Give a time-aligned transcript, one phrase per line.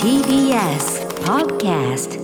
[0.00, 2.20] TBS Podcast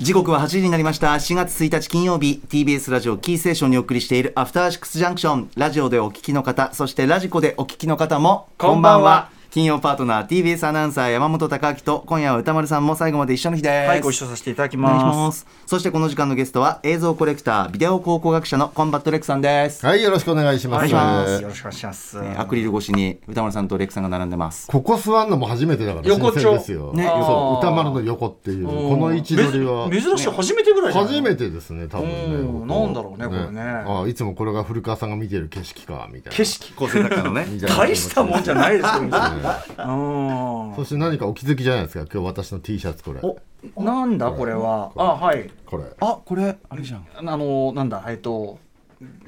[0.00, 1.14] 時刻は8時になりました。
[1.14, 2.42] 4月1日金曜日。
[2.48, 5.50] TBS ラジオキーステーションにお送りしているアフターシックスジャンクション。
[5.56, 9.33] ラジオでお聞きの方そしてラジコでお聞きの方もこんばんは。
[9.54, 13.88] 金曜パートナー TBS アナウンサー山本匡晃と今夜は宇多丸さんも最後まで一緒の日です。
[13.88, 15.14] はい、ご一緒させていただきお願いしま。
[15.14, 15.38] ます。
[15.42, 20.90] すそしてこの時間のゲストは映像コレクタービデオ考古学者のコンバット REC さんです、はい、よろしくお願いします。
[20.90, 20.98] よ
[21.46, 22.18] ろしくお願いします。
[22.18, 24.66] えーアクリル越しに歌丸さんとレックさんが並んでます。
[24.66, 26.40] ここ座んのも初めてだから横丁。
[26.40, 26.92] 新鮮ですよ。
[26.92, 27.04] ね。
[27.04, 29.86] そう、歌丸の横っていう、この位置取りは。
[29.86, 31.14] め珍しい初めてぐらいじゃない？
[31.14, 32.14] 初めてですね、多分ね。
[32.14, 32.66] うん。
[32.66, 33.62] なんだろうねこれね。
[33.62, 36.36] ああいつもこれが古川さんが見てる景色かみたいな。
[36.36, 37.46] 景色構成作家のね。
[37.78, 39.02] 大したもんじゃないですよ。
[39.02, 39.43] う ん
[40.76, 43.20] そして何かお気づきじゃないですか、今日私の T シャツこれ。
[43.20, 43.38] こ
[43.82, 44.30] なんだ？
[44.30, 44.92] これは。
[44.96, 45.38] あ、はい。
[45.38, 45.50] れ。
[46.00, 48.04] あこれあれじゃんあのなんだ？
[48.08, 48.58] えっと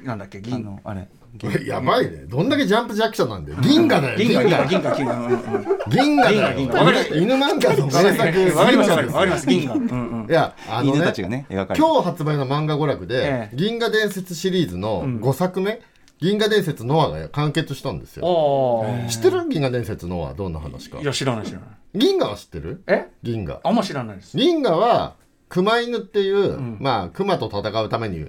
[0.03, 0.37] なんだっけ？
[0.39, 1.07] あ銀のあれ
[1.41, 2.25] これやばいね。
[2.27, 3.57] どんだけジャンプ弱者なんだよ。
[3.61, 4.17] 銀河だよ。
[4.17, 7.15] 銀河銀河銀銀河銀河銀河銀河よ。
[7.15, 8.57] 犬漫画の名作。
[8.57, 9.75] わかりますわかります銀河でますす銀河。
[9.77, 15.79] うんうんいや、あのね犬たちがね描かれて今日発売の漫画娯楽でえ「え銀河伝説」シリーズの5作目
[16.19, 18.85] 「銀河伝説ノア」が完結したんですよ。
[19.09, 19.47] 知ってる？
[19.49, 21.69] 銀河伝説ノアどんな話かいや知らない知らない。
[21.93, 22.83] 銀河は知ってる？
[22.87, 23.07] え？
[23.23, 24.35] 銀河あんま知らないです。
[24.35, 25.15] 銀河は
[25.49, 28.25] 熊犬っていう、んまあ熊と戦うために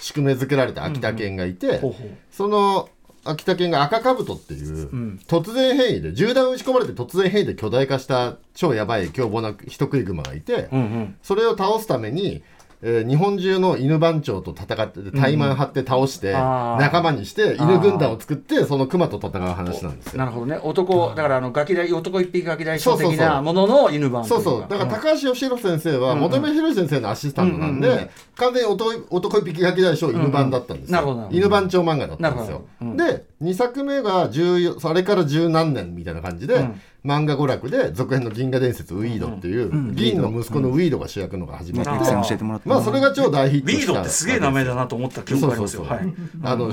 [0.00, 2.10] 宿命づけられた秋田犬がいて、ほうほう。
[2.30, 2.88] その
[3.26, 11.16] 秋田犬が赤兜っていう、ん突然変異で銃弾を撃ち込まれて突然変異で巨大化した超やばい凶暴な人食い熊がいて、うんうん。
[11.22, 12.42] それを倒すために、
[12.86, 20.18] えー日本中の犬番長と戦って怠慢張って倒して、仲間にして犬軍団を作ってその熊と戦う話なんですよ。
[20.18, 20.60] なるほどね。
[20.62, 24.34] 男だからあのガキ大男一匹ガキ大将的なものの犬版といか。
[24.36, 24.60] そうそう。
[24.68, 32.64] だから高橋義弘先生は本部博先生のアシスタントなんで、完全に男男一匹ガキ大将犬版だったんですよ、犬番長漫画だったんですよ、
[32.96, 36.80] で2作目が14それから十何年みたいな感じで、うん。
[37.04, 42.22] 漫画娯楽で続編の「銀河伝説ウィード」っていう、銀の息子のウィードが主役のが始まって、レックさん。
[42.22, 45.76] 教えてもらってまあそれが超大ヒットしたビードってすげえ名前だなと思った記憶があります。
[45.76, 45.80] よ。
[45.80, 46.08] そうそうそう。
[46.08, 46.14] はい。
[46.42, 46.72] あの、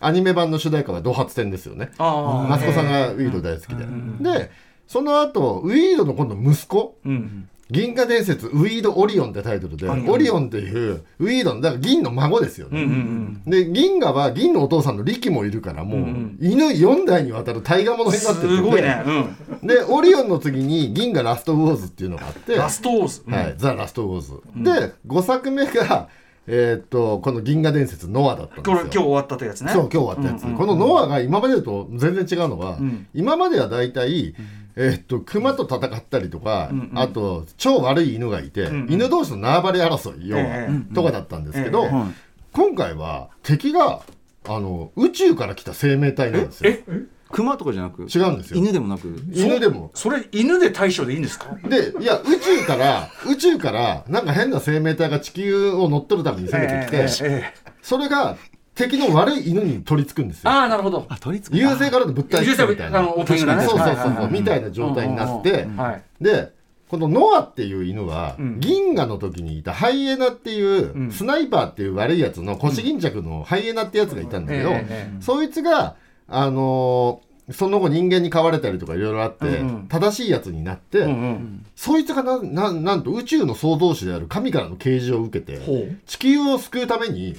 [0.00, 1.90] アニメ版の主題歌は「ド発展」ですよね。
[1.98, 3.84] あマスコさんがウィード大好きで、
[4.20, 4.50] で
[4.86, 7.08] その後ウィードの今度息子あ。
[7.08, 7.48] うん。
[7.68, 18.16] 銀河伝説ウィードオリオンってタイトルで、オリオンっていうウィードのだから銀の孫ですようんうね、んで銀河は銀のお父さんの力もいるからもう、ん犬4代にわたる大河物うん。
[18.16, 19.02] になってるすごいね。
[19.04, 19.66] うん。
[19.66, 23.22] でオリオンの次に銀河ラストウォーズっていうのがあってラストウォーズ。
[23.28, 24.32] はい、ザ・ラストウォーズ、
[24.62, 26.08] で5作目が
[26.48, 28.76] えーっとこの銀河伝説ノアだったんですよ。
[28.76, 29.72] これ今日終わったというやつね。
[29.72, 34.34] そう今日終わったやつ、このノアが今までと全然違うのは、ん今までは大体、
[34.76, 42.06] えーっと熊と戦ったりとか、あと超悪い犬がいて、ん犬同士の縄張り争い要は、ええとかだったんですけど、ええはい。
[42.52, 44.00] 今回は敵が
[44.48, 46.70] あの宇宙から来た生命体なんですよ。
[46.70, 46.84] え
[47.30, 48.58] 熊とかじゃなく違うんですよ。
[48.58, 49.08] 犬でもなく？
[49.32, 49.90] 犬でも。
[49.94, 51.46] それ犬で対処でいいんですか？
[51.68, 58.36] でいや宇宙から宇宙からなんか変な生命体が地球を乗っ取るために攻めてきて、ええええそれが
[58.74, 60.50] 敵の悪い犬に取り付くんですよ。
[60.50, 61.06] ああなるほど。
[61.08, 63.02] あ取り付く優勢からの物体みたいな。
[63.04, 66.02] そうそうそうみたいな状態になって、はい。
[66.22, 66.52] で
[66.88, 68.60] このノアっていう犬は、ん。
[68.60, 71.10] 銀河の時にいたハイエナっていう、ん。
[71.10, 74.70] スナイパーっていう悪いやつの腰巾着のハイエナってやつがいたんだけど、
[75.20, 75.96] そいつが
[76.28, 81.66] あのーその後人間に飼われたりとかいろいろあって、うんうん正しいやつになって、うんうん。
[81.76, 85.60] そいつがなななんと宇宙の創造主である神からの啓示を受けて。
[86.06, 87.36] 地球を救うために、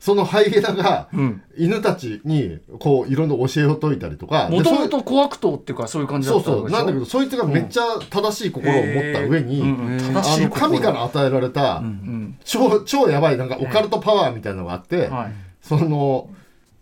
[0.00, 1.42] そのハイエナが、うん。
[1.56, 12.36] 犬たちにこういろんな教えを説いたりとかでもともそと小悪党っていうかそういう感うじだったそうそうなんだけどそいつがめっちゃ正しい心を持った上に、あの神から与えられた、うん。
[12.44, 15.32] 超超やばいなんかオカルトパワーみたいなのがあって、はい。
[15.62, 16.28] その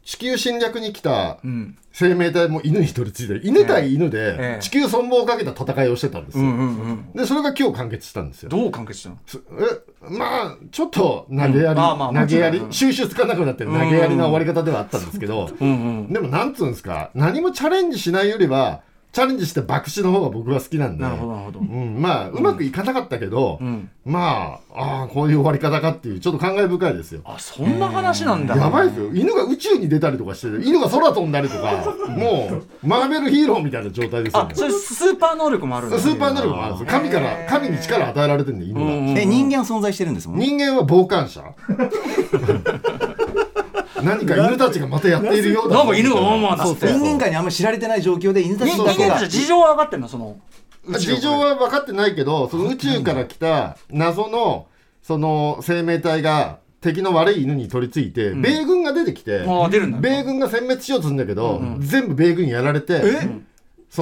[0.04, 1.76] 地球侵略に来たうん。
[1.96, 3.48] 生命体も犬に取り付いてる。
[3.48, 6.44] 犬対犬えでえ地球存亡をかけた戦いをしてたんですよ。
[7.14, 8.48] でそれが今日完結したんですよ。
[8.48, 9.18] どう完結したの？
[9.26, 9.40] す
[10.02, 11.76] えまあちょっと投げやり、うん。
[11.76, 15.48] まあまあ投げやり収集つかなくなって投げやりな終わり方ではあったんですけど。
[15.58, 15.64] で
[16.18, 18.82] もなんつうんですか何もチャレンジしないよりは
[19.14, 21.04] チャレンジして爆死の方が僕は好きなんで。
[21.04, 21.60] なるほどなるほど。
[21.60, 23.88] うん、まあうまくいかなかったけど、うん。
[24.04, 27.20] まあああこういう終わり方かっていうちょっと感慨深いですよ。
[27.24, 28.56] あそんな話なんだ。
[28.56, 29.14] やばいですよ。
[29.14, 32.50] 犬が宇宙に出たりとかして犬が空飛んだりとか も
[32.82, 34.42] うマーベルヒーローみたいな状態ですよ。
[34.46, 35.98] ねあそれスーパー能力もあるんだ。
[36.00, 36.98] スーパー能力もあるんですよ。
[36.98, 39.16] 神から神に力与えられてるんで犬が、うん。
[39.16, 40.46] え人間は存在してるんですもんね。
[40.46, 41.44] 人間は傍観者
[44.04, 50.36] 何か犬たちがまたやっているようだなんか犬がワンワンそうそう人間界にあんまり知られてない状況で犬たち人だけが間たち事情は分かってんのその
[50.86, 54.66] 事情は分かってないけどその宇宙から来た謎の
[55.02, 63.44] その生命体が敵の悪い犬に取り付いて、米軍が出てきて、米軍が殲滅しようとするんだけど、全部米軍にやられて、そのそん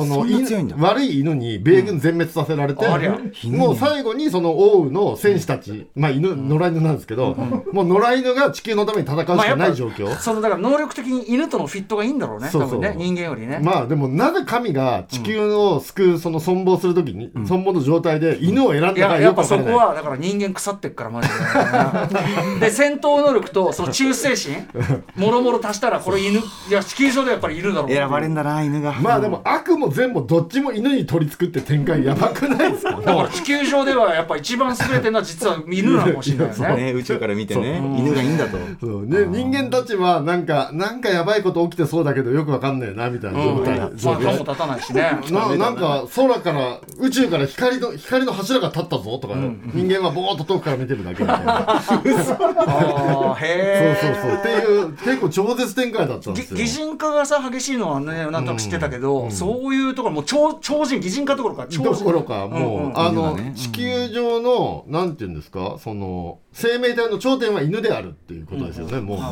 [0.00, 0.76] な強いんだ。
[0.76, 3.18] 犬悪い犬に米軍全滅させられて、ありゃ。
[3.50, 7.34] もう最後にその王の戦士たち、まあ犬、野良犬なんですけど、
[7.72, 10.14] もう野良犬が地球のために戦うしかない状況。
[10.16, 12.70] そのだから能力的に犬とのフィットがいいんだろうねそうそう。
[12.70, 20.02] 多分ね人間よりね、まあでもなぜ神が地球を救うその存亡するときに、存亡の状態で犬を選んだいかややっぱそよくわからない。
[20.02, 22.66] こはだから人間腐ってっからマジで。
[22.66, 24.68] で戦闘能力とその忠誠心
[25.16, 27.90] もろもろ足したらこれ犬いや地球上でやっぱりいるだろう。
[27.90, 28.92] 選ばれんだな犬が。
[29.00, 32.92] まあでも悪も善もどっちも犬に取り付くって展開やばくないですか？
[32.92, 36.82] だから地球上ではやっぱ一番優れてるのは実は犬なのかもしれないよね。
[36.84, 37.78] ね宇宙から見てね。
[37.98, 38.56] 犬がいいんだと。
[38.80, 39.06] そう。
[39.06, 44.24] ね、人間たちはなんかなんかやばいこと起きてそうだけどよくわかんないなみたいな状態、まあ状態。
[44.24, 45.18] 歯も立たないしね。
[45.30, 45.70] なな。
[45.70, 49.34] んか空から宇宙から光の光の柱が立ったぞとか、
[49.74, 51.70] 人間はボーっと遠くから見てるだけみたいな。
[51.70, 54.38] あーへえそうそうそう。
[54.38, 56.56] っていう結構超絶展開だったんですよ。
[56.58, 61.92] 擬人化がさ激しいのはねなんとなく知ってたけど、そういうところもう超超人擬人化どころか超人。
[61.92, 62.98] どころかもう、うんうん。
[62.98, 69.24] あの、ね地球上のなんていうんですかその生命体の頂点は犬であるっていうことですよね、もうね、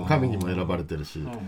[0.00, 1.40] うん、神にも選ばれてるし、そうそう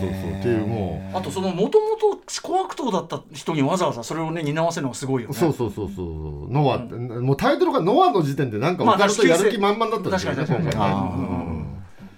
[0.00, 1.16] そうっていうもう。
[1.18, 5.34] あとそのもともと思考悪党だった人にわざわざそれをね担わせるのがすごいよね。
[5.34, 10.84] そうそうそうそうノアって、もうタイトルがノアの時点でなんかオカルトやる気満々だったんですよね、確かに確かに。
[10.84, 10.94] 今回ね。
[10.94, 11.53] うんうんうん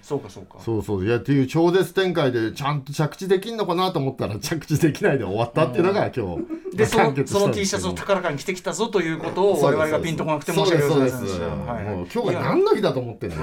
[0.07, 0.59] そうかそうか。
[0.61, 1.05] そうそう。
[1.05, 6.66] いやっていう超絶展開でちゃんと着地できんのかなと思ったら着地できないで終わったっていうのが今日。
[6.73, 11.47] でそのそのん T シャツを高らかに着てきたぞということを我々がピンとこなくて申し訳ございませんでした。
[11.47, 11.83] はい。
[11.83, 13.37] もう今日が何の日だと思ってんの？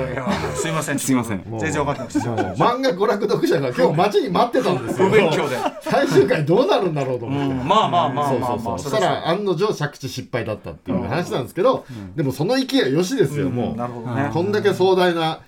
[0.55, 1.43] すいませんすいません。
[1.59, 5.09] 全然分かってなくてもう漫画娯楽読者が今日待ちに待ってたんですよ。
[5.09, 5.57] 不勉強で。
[5.83, 11.87] 最終回どうなるんだろうと思って、うんまあまあまあまあまあそしたら案の定着地失敗だったっていう話なんですけど、
[12.17, 14.31] でもその勢いはよしですよ、もう、なるほどね。
[14.33, 15.41] こんだけ壮大な、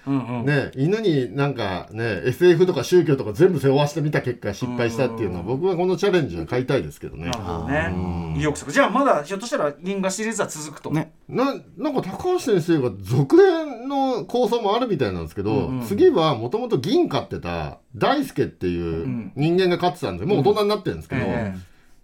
[0.45, 7.27] ね、犬になんかね SF とか宗教とか全部背負わせてみた結果失敗したっていうのは僕はこのチャレンジは買いたいですけどね。
[7.27, 7.76] なるほどね
[8.37, 10.91] 意欲作じゃあまだひょっとしたら銀河シリーズは続くと。
[10.91, 11.13] ね。
[11.29, 21.55] ななんか高橋先生が続編の構想もあるみたいなんですけど、次はもともと銀飼ってた大輔っていう人間が飼ってたんでもう大人になってるんですけど、え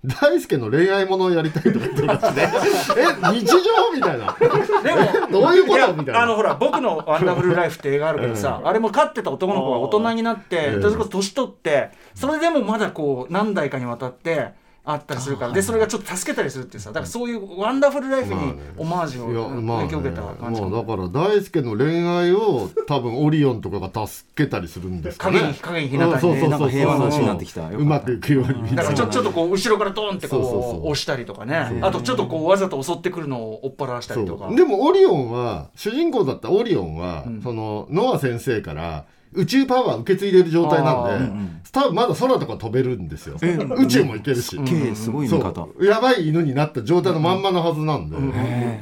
[0.04, 4.36] 大輔の恋愛ものをやりたいとか言ってましてえ日常みたいな。
[4.38, 6.22] でも どういうことみたいな。
[6.22, 15.52] あのほら僕のワンダフルライフって映画あるけどさ、あれも飼ってた男の子が大人になって、ええそれこそ年取ってそれでもまだこう何代かにわたってあったりするから。
[15.52, 20.72] でそれがちょっと助けたりするっていうさだからそういうワンダフルライフにオマージュをまあ、ね、影響を受けた感じかな。
[20.72, 25.38] もうだから大輔の恋愛を多分オリオンとかが助けたりするんですかね。
[25.38, 26.50] 影に影に日向にねうんそうそうそう。
[26.50, 27.68] なんか平和な話になってきた。
[27.68, 28.62] うまくいくように。
[28.62, 31.78] みたいなだからちょちょっとこう後ろからドーンってこそう押したりとかね。
[31.80, 34.50] あとちょっとこうわざと襲ってくるのを追っ払わしたりとか。
[34.52, 43.36] でもオリオンは主人公だったオリオンは、そのノア先生から宇宙パワー受け継いでる状態なんで、あ多分まだ空とか飛べるんですよ、
[43.76, 44.56] 宇宙も行けるし、
[44.94, 45.84] すごい方う。
[45.84, 48.16] やばい犬になった状態のまんまのはずなんで、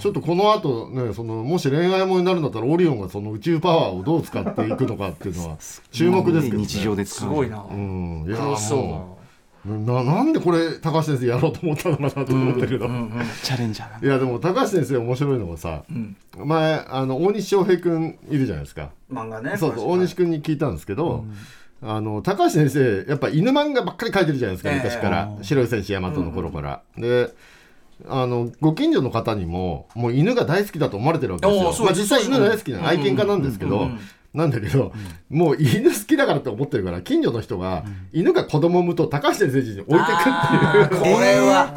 [0.00, 5.58] ちょっとこの後ねそのもし恋愛ものになるんだったらオリオンがその宇宙パワーをどう使っていくのかっていうのは
[5.92, 7.28] 注目ですけど、ね、日常で使う。
[7.28, 7.64] すごいな。
[7.70, 8.24] うん。
[8.26, 9.19] いやそう
[9.64, 12.86] ななんでこれ高橋先生やろうと思ったのかなと思ったけど、
[13.42, 15.82] チャレンジャーいやでも高橋先生面白いのがさ、
[16.34, 18.90] 前あの大西翔平君いるじゃないですか。
[19.12, 21.26] 漫画ねそうそう大西君に聞いたんですけど、
[21.82, 24.76] あの高橋先生やっぱ犬漫画ばっかり描いてるじゃないですかええ。
[24.76, 27.34] 昔から、白い戦士大和の頃から、で
[28.08, 31.84] あのご近所の方にももう犬が大好きだと思われてるわけですよ。
[31.84, 33.90] まあ、実際犬大好きな愛犬家なんですけど、
[34.32, 34.92] なんだけど、
[35.30, 41.00] もう犬好きだからって思ってるから近所の人が、犬が子供を産むと高橋先生家に置いてくっていう。
[41.14, 41.74] これは。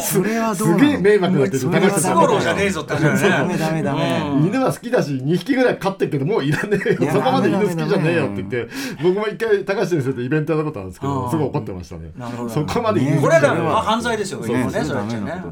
[0.00, 2.40] それはすげえ迷惑になってる高橋先生。
[2.40, 3.56] じゃねえぞって話だよね。
[3.58, 7.10] ダメダメ犬は好きだし2匹ぐらい飼ってるけどもういらねえよ。
[7.12, 8.68] そこまで犬好きじゃねえよって言って
[9.02, 11.14] 僕も一回高橋先生とイベントやったことあるんですけうん。
[11.14, 11.72] どすごい怒って。
[11.76, 13.48] ましたねなるほどそこまで犬好きこれはだ
[13.82, 14.70] 犯罪ですよ今ね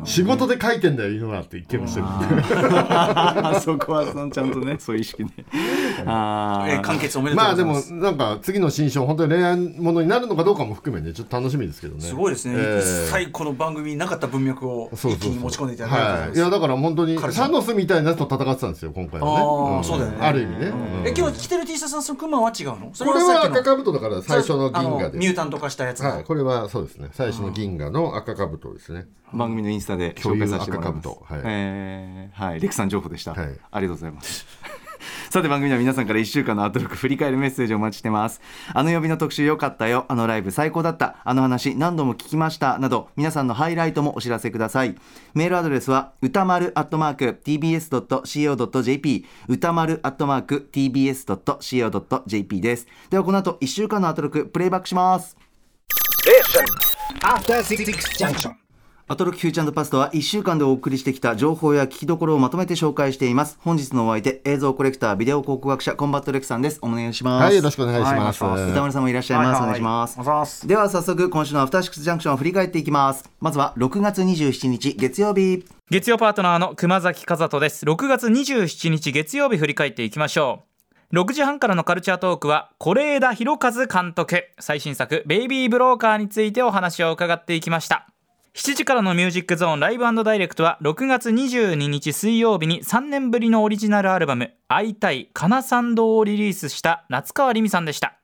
[0.05, 2.07] 仕事で描いてんだよ犬はって言ってましたよ。
[2.09, 5.31] あそこはそのちゃんとねそういう意識ね。
[6.07, 8.03] あ えー完結おめでとうまあでもございます。
[8.05, 12.01] なんか次の新章本当に恋愛ものになるのかどうかも含めねちょっと楽しみですけどね。
[12.01, 15.31] すごいですね、えー一切この番組になかった文脈をそうそうそう。
[15.31, 19.35] 一気に持ち込んでいただいてはい、いやだから本当にサノスみたいなやつと戦ってたんですよ今回はね。
[19.37, 19.85] あーん。
[19.85, 20.19] そうだよね。
[20.21, 21.07] ある意味ね、うん。
[21.07, 22.91] え今日着てる T シャツのそのクマは違うの？
[22.93, 26.11] そこれさっきのは赤兜だから最初の銀河でミュータント化したやつの。
[26.11, 27.09] はい、これはそうですね。
[27.13, 29.07] 最初の銀河の赤兜ですね。
[29.33, 31.09] 番組のインスタで紹介させてもらいます。
[31.09, 31.35] そういう赤兜。
[31.35, 31.43] はい。
[31.45, 32.61] えーはい。
[32.61, 33.41] レクさん情報でした、はい。
[33.43, 34.47] ありがとうございます
[35.35, 38.41] さて番組では皆さんから1週間のアトロク振り返るメッセージをお待ちしてます。
[38.73, 40.05] あの曜日の特集良かったよ。
[40.07, 41.17] あのライブ最高だった。
[41.25, 42.79] あの話何度も聞きました。
[42.79, 44.95] など皆さんのハイライトもお知らせください。
[45.35, 52.87] メールアドレスは宇多丸アットマーク tbs.co.jp 宇多丸アットマーク tbs.co.jp です。
[53.11, 55.37] ではこの後1週間のアトロクプレイバックします。
[59.07, 63.59] アトロックフューチャーパストは1週間でお送りしてきた情報や聞きどころをまとめて紹介しています。
[63.61, 66.79] 本日のお相手映像コレクタービデオ考古学者コンバット REC さんです。
[66.81, 67.45] お願いします。
[67.45, 70.19] はいよろしくお願いします、はい宇多丸さんもいらっしゃいます、はいはいお願いします。
[70.19, 73.29] ますでは早速今週のアフターシックスジャンクションを振り返っていきます。
[73.41, 75.67] まずは6月27日月曜日。
[75.91, 77.85] 月曜パートナーの熊崎和人です。
[77.85, 80.65] 6月27日月曜日振り返っていきましょ
[81.13, 81.17] う。
[81.17, 84.45] 6時半からのカルチャートークは是枝裕和監督。
[84.59, 88.07] 最新作「ベイビー・ブローカー」についてお話を伺っていきました
[88.55, 98.15] 7時からのミュージックゾーンライブダイレクトは6月22日水曜日に3年ぶりのオリジナルアルバム「会いたいかなさん堂」をリリースした夏川りみさんでした。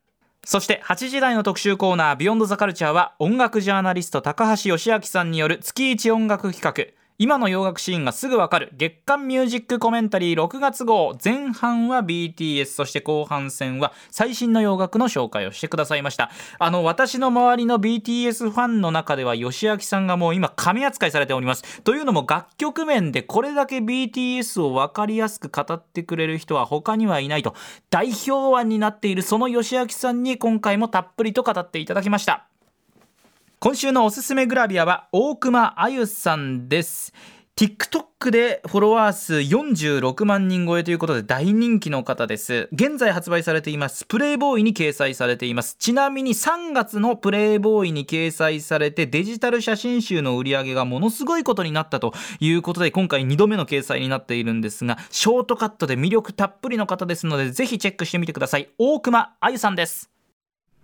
[0.44, 6.99] そして8時台の特集コーナー「ビヨンドザカルチャーは音楽ジャーナリスト高橋義明さんによる月一音楽企画。
[7.22, 8.72] 今の洋楽シーンがすぐわかる。
[8.78, 11.14] 月間ミュージックコメンタリー6月号。
[11.22, 16.30] 前半は BTS そして後半戦は最新の洋楽の紹介をしてくださいました。
[16.58, 21.82] あの私の周りの BTS ファンの中では義明さんがもう今神扱いされております。
[21.82, 27.54] というのも楽曲面でこれだけ BTS を分かりやすく語ってくれる人は他にはいないと。
[27.90, 32.49] 代表案になっているその義明さんに今回もたっぷりと語っていただきました。
[33.62, 37.12] 今週のおすすめグラビアは大熊あゆさんです。
[37.56, 42.70] TikTok でフォロワー数46万人超えということで大人気の方です。
[42.72, 44.06] 現在発売されています。
[44.06, 45.76] プレイボーイに掲載されています。
[45.78, 58.70] ちなみに3月のプレイボーイに掲載されてデジタル写真集の売り上げがものすごいことになったということで今回2度目の掲載になっているんですがショートカットで魅力たっぷりの方ですのでぜひチェックしてみてください。
[58.78, 60.10] 大熊あゆさんです。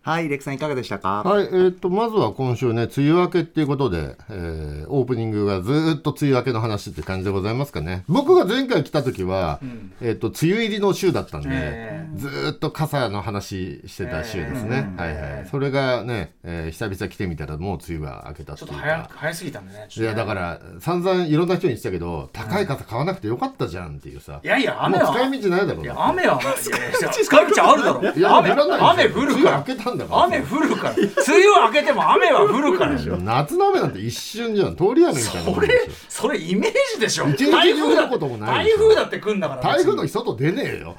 [0.07, 1.25] はいレックさんいかがでしたか？
[1.25, 8.05] はい、えー、とまずは今週ね梅雨明けっていうことで、えーオープニングがずーっと梅雨明けの話って感じでございますかね。
[8.07, 9.59] 僕が前回来た時は、
[10.01, 15.49] えー、と梅雨入りの週だったんで、えずーっと傘の話してた週ですね、はいはい。
[15.51, 18.87] それがね、えー久々来てみたらもう梅雨が明けたってちょいうか。
[19.03, 28.13] っと早早すぎたんでねいやだから散々いろんな人に言ってたけど高い傘買わなくてよかったじゃんっていうさ、いやいや雨はもう使い道ないだろういやな雨は 使い道あるだろ。
[28.15, 30.95] いや雨雨降る梅雨から明けたんだから雨降るから。
[30.95, 32.93] 梅雨明けても雨は降るから。
[32.93, 33.17] でしょ。
[33.17, 34.77] 夏の雨なんて一瞬じゃん。
[34.77, 35.69] 通り雨みたいなもそれ
[36.09, 37.29] それイメージでしょ。
[37.29, 40.97] 一日台風だ中降ることもない台風だって来んだから台風の日外出ねえよ。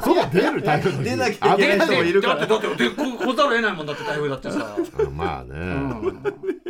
[0.00, 1.04] 外出る台風の日。
[1.04, 4.76] 出なきゃいけない人もいるからだってだってでこ来ざるを得ないもんだって台風だってさ。
[4.98, 5.54] うんまあね、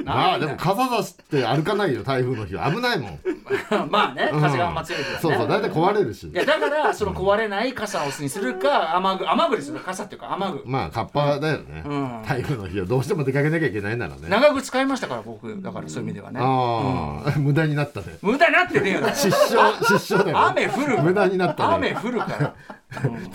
[0.05, 2.71] まあでも傘さして歩かないよ台風の日は。
[2.71, 3.19] 危ないもん、
[3.91, 5.21] まあね風があんま強いからね。
[5.21, 6.29] そうそう大体壊れるし。
[6.29, 10.63] いやだからその壊れない傘をにするか雨具雨具にする傘っていうか雨具。
[10.65, 12.23] まあカッパだよね、ん。
[12.27, 14.29] 台風の日はどうしても出かけなきゃいけないならね。
[14.29, 16.41] 長具使いましたから僕だからそういう意味ではね。
[16.41, 18.07] ああ、無駄になったね。
[18.23, 21.03] 無駄になってねえよ失笑失笑だよ雨降る。
[21.03, 22.55] 無駄になった雨ね降るから。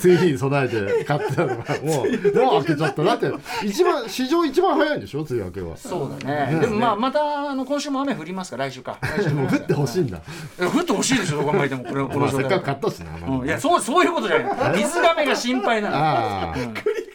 [0.04, 3.04] 梅雨に備えて買ってたのがもうもう開けちゃった。
[3.04, 3.32] だって
[3.64, 5.22] 一番史上一番早いんでしょ？
[5.22, 5.78] 梅雨明けは。
[5.78, 6.60] そうだね。
[6.60, 8.98] でもまあまたあの今週も雨降りますから来週か。
[9.02, 9.44] 来週も。
[9.44, 10.22] う降ってほしいんだ。
[10.60, 14.78] 降ってほしいでしょどう考えてもこれこまあせっかく買ったしな、いやそうそういうことじゃない。
[14.84, 15.98] 水がめが心配なの。
[15.98, 16.56] ああ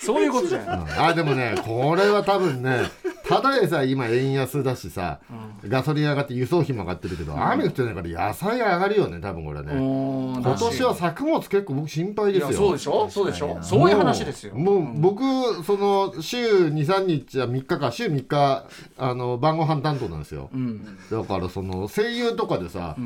[0.01, 0.99] そういうことじゃない。
[0.99, 2.91] あでもねこれは多分ね
[3.29, 5.21] ただでさ今円安だしさ、
[5.67, 12.53] ガソリン上がって輸送費も上がってるけど、雨降ってないから野菜上がるよね多分これね、今今年は作物結構僕心配ですよ。
[12.53, 13.11] そうでしょ？
[13.11, 13.59] そうでしょ？
[13.61, 14.55] そういう話ですよ。
[14.55, 18.65] もうもう僕その週23日は3日か週3日
[18.97, 20.99] あの晩ご飯担当なんですよ、うん。
[21.11, 22.97] だからその声優とかでさ、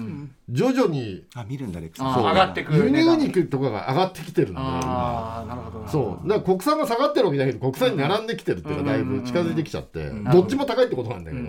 [0.48, 4.80] 徐々にあ見るんだレック上がってく輸入肉とかが上がってきてるんだよ今。
[4.84, 5.88] ああなるほど。
[5.88, 6.28] そう。
[6.28, 11.44] だから国産が下がってるわけだけど国産に並んできてるっていうかだいぶ近づいてきちゃってどっちも高いってことなんだけど。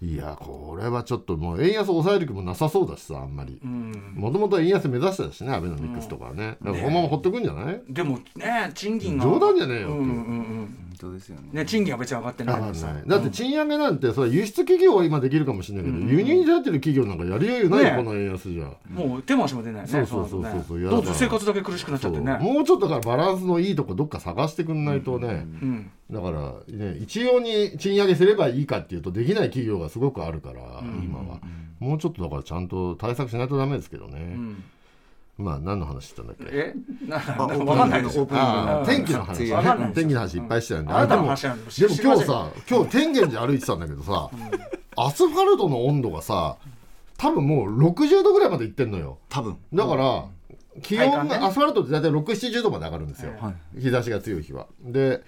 [0.00, 3.58] いやこれはちょっともう円安抑える気もなさそうだしさあんまり。
[3.64, 4.12] うん。
[4.14, 6.56] もともと円安目指してたしねアベノミクスとかはね。
[6.62, 7.82] だからこのままほっとくんじゃない？
[7.88, 9.24] でもね賃金が。
[9.24, 10.02] 冗談じゃねえよっていう。
[10.02, 11.48] うんうんうん本当ですよね。
[11.52, 12.60] ね賃金は別に上がってない。
[13.06, 18.70] だって賃上げなんてそれ輸出企業は今できるかもしれないけど輸入に頼ってる企業なんかやりようよないよねこの円安じゃ。
[18.90, 19.88] もう手回しも出ないね。
[19.88, 20.64] そうそうそうそう。
[20.68, 22.38] そうどうぞ生活だけ苦しくなっちゃってね。
[22.38, 25.28] もうちょっとだからバランスのいいとこどっか探してくんないとね。
[25.28, 25.90] うん。
[26.10, 31.40] だからね一様に賃上げすればいいかっていうとできない企業がすごくあるから今は。
[31.78, 34.18] もうちょっとだからちゃんと対策しないとダメですけどね。
[34.18, 34.64] うん
[35.38, 36.46] まあ何の話してたんだっけ？
[36.50, 36.74] え？
[37.06, 38.24] なあなわかんないですよ。
[38.24, 39.94] オープニングああ天気の話。
[39.94, 40.92] 天気の話いっぱいしてたんで。
[40.92, 41.54] あでもででも
[42.02, 44.30] 今日さ今日天元寺歩いてたんだけどさ
[44.96, 46.56] アスファルトの温度がさ
[47.16, 49.18] 多分もう60度ぐらいまでいってんのよ。
[49.28, 49.56] 多分。
[49.72, 50.24] だから
[50.82, 53.80] 気温がアスファルトって大体670度まで上がるんですよ、はい。
[53.80, 54.66] 日差しが強い日は。
[54.84, 55.22] で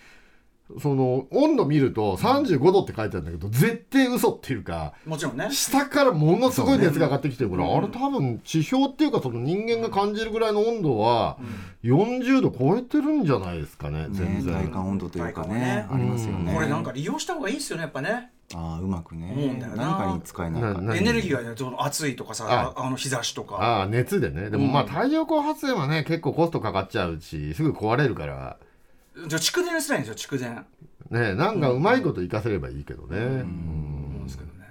[0.80, 5.50] その温度見ると35度って書いてあるんだけど絶対嘘っていうかもちろんね。
[5.50, 11.38] 下からものすごい熱が上がってきてるから、あれ多分地表っていうかその人間が感じるぐらいの温度は
[11.82, 16.52] 40度超えてるんじゃないですかね全ね、然、体感温度というかねありますよね。
[16.54, 18.30] これなんか利用した方がいいですよねやっぱね。
[18.52, 19.62] ああうまくね。
[19.76, 20.74] 何かに使えないか。
[20.74, 23.56] ななエネルギーがねその暑いとかさあああの日差しとか。
[23.56, 24.50] ああ熱でね。
[24.50, 28.56] でもまあ太陽光発電はね結構コストかかっちゃうしすぐ壊れるから
[29.14, 30.64] じゃあ蓄電すらいいんですよ蓄電
[31.10, 33.26] ねなんかうまいこと活かせればいいけどね、うん。
[33.26, 34.68] 思うんですけどね。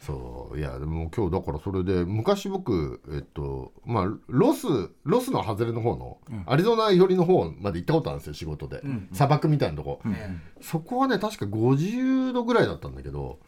[0.00, 0.58] そう。
[0.58, 4.66] いやでも今日だからそれで昔僕えっとまあロス
[5.04, 9.08] ロスの外れの方の、アリゾナ寄りの方まで行ったことあるんですよ仕事で、ん。
[9.12, 13.38] 砂漠みたいなとこ、えそこはね確か50度ぐらいだったんだけど、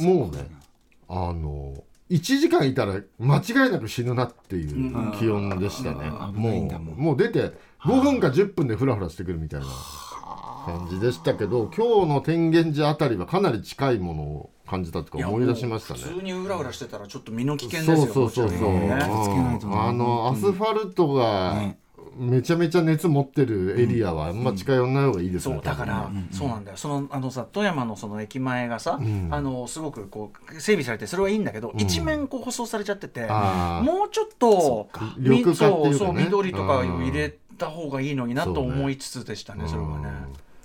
[0.00, 0.50] もうね
[1.08, 9.66] あの1時間いたら間違いなく死ぬなっていう気温でしたね、危ないんだももうんもう出て5分か10分でフラフラしてくるみたいな
[10.66, 16.00] 感じでしたけど今日の天元寺あたりはかなり近いものを感じたとえか思い出しましたね。
[16.00, 18.98] 普通にうらうらしてたらちょっと身の危険ですよそうそうそうそう、ね。
[19.00, 21.78] あのアスファルトがね
[22.16, 26.76] めちゃめちゃ熱持ってるエリアはあんま近寄んない方がいいですね、そうだから、そうなんだよ。
[26.76, 29.00] そのあのさ富山のその駅前がさ、
[29.30, 34.88] あのすごくこう整備されてそれはいいんだけど、一面こう舗装されちゃっててもうちょっと
[35.18, 35.84] み緑化っていうかね。
[35.84, 37.02] そうそう緑とかをうん。
[37.04, 40.08] 入れた方がいいのになと思いつつでしたねそれはね。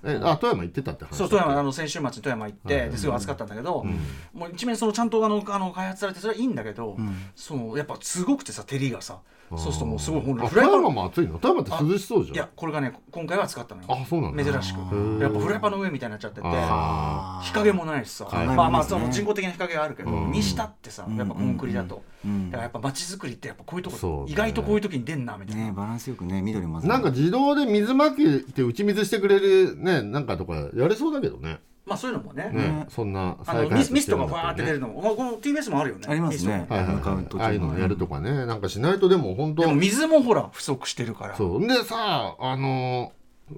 [0.07, 3.85] えあ富山行ってたって話そう富山あの先週末に富山行って、ですごい暑かったんだけど、
[4.33, 6.97] もう一面そのちゃんとあのあの開発されてそれはいいんだけど、
[7.35, 9.19] そのやっぱすごくてさ照りがさ。
[9.49, 11.39] そうするともうすごいほんあフライパン富山も暑いの？
[11.39, 12.35] 富山って涼しそうじゃん。
[12.35, 13.87] いやこれがね今回は暑かったのよ。
[13.89, 14.43] あそうなんだ。
[14.43, 14.79] 珍しく。
[14.79, 15.21] ー。
[15.21, 24.33] やっぱフライパンの上みたいになっちゃっててあ日陰もないしさ、はいまあまあその人工的な日陰があるけど、にしたってさやっぱコンクリだと、うんだからやっぱ街づくりってやっぱこういうとこ、ね。
[24.33, 31.59] 意外とこういう時に出んなみたいな、ねバランスよくね緑もなんか自動で水まきて打ち水してくれるねなんかとかやれそうだけどね。
[31.85, 32.49] まあそういうのもね。
[32.51, 34.43] ね、そんなあの再開発ミスミストがしてるんだったらね。
[34.43, 36.05] ファーって出るのも、この TBS もあるよね。
[36.09, 36.65] ありますね。
[36.69, 38.45] はいはいはい、ああいうのやるとかね。
[38.45, 41.35] なんかしないとでも本当でも水もほら不足してるから。
[41.37, 41.65] そう。
[41.65, 43.13] でさあの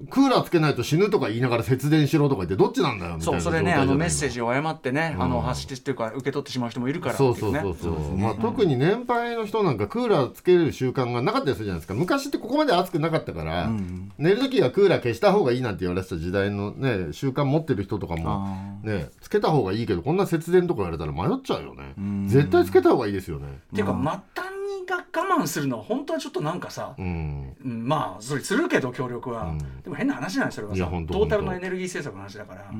[0.08, 11.94] クーラーつけないと死ぬとか言いながら節電しろとか言ってどっちなんだよみたいなそうそれねあのメッセージジを誤ってね、あうんの発してっていうか受け取ってしまう人もいるからそうそうそうそう、まあ、特に年配の人なんかクーラーつける習慣がなかったりするじゃないですか。
[11.94, 13.70] 昔ってここまで暑くなかったから、
[14.18, 18.46] 寝る時はクーラー消した方がいいなんて言われてた時代のね習慣持ってる人とかも
[18.82, 21.94] あねつけた方がいいけどこんな節電とか言われたら迷っちゃうよね。
[22.28, 23.46] 絶対つけた方がいいですよね。
[23.72, 23.92] っていうか
[24.34, 24.59] 末端
[24.90, 27.56] が我慢するのは本当はちょっとなんかさ、うん。
[27.64, 29.82] うんまあそれするけど協力は、うん。
[29.82, 32.70] でも変な話なんですよそれはトータルのエネルギー政策の話だから、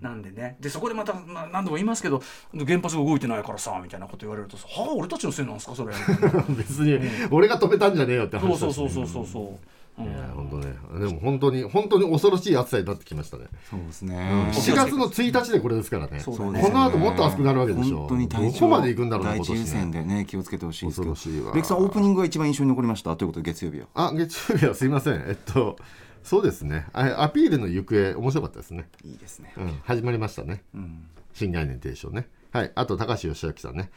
[0.00, 0.56] なんでね。
[0.60, 5.94] でそこでまた、まあ、何度も言いますけど原発が動いてないからさみたいなこと言われるとさ「はあ俺たちのせいなんですかそれ」
[6.50, 6.98] 別に
[7.30, 9.56] 俺が止めたんじゃねえよって話ねそうそうそうそうそう、うん
[9.96, 10.74] いや本当ね。
[11.06, 13.44] でも本当に本当に恐ろしい暑さになってきましたね。
[13.70, 14.50] そうですね。
[14.52, 16.18] 4月の1日でこれですからね。
[16.18, 16.62] そうだね。
[16.62, 17.98] この後もっと暑くなるわけでしょ。
[17.98, 21.12] 本当に体調どこまで行くんだろうね先でね気をつけてほしいですけど。
[21.14, 21.54] 恐ろしいわ。
[21.54, 23.14] レクさんオープニングが一番印象に残りました？
[23.16, 23.86] ということで月曜日は。
[23.94, 24.74] あ月曜日は。
[24.74, 25.14] すいません。
[25.28, 25.76] えっと
[26.24, 26.86] そうですね。
[26.92, 29.52] あアピールの行方面白かったですね、いいですね。
[29.56, 30.64] うん、始まりましたね。
[30.74, 31.06] うん。
[31.34, 32.26] 新概念提唱ね。
[32.50, 32.72] はい。
[32.74, 33.90] あと高橋義明さんね。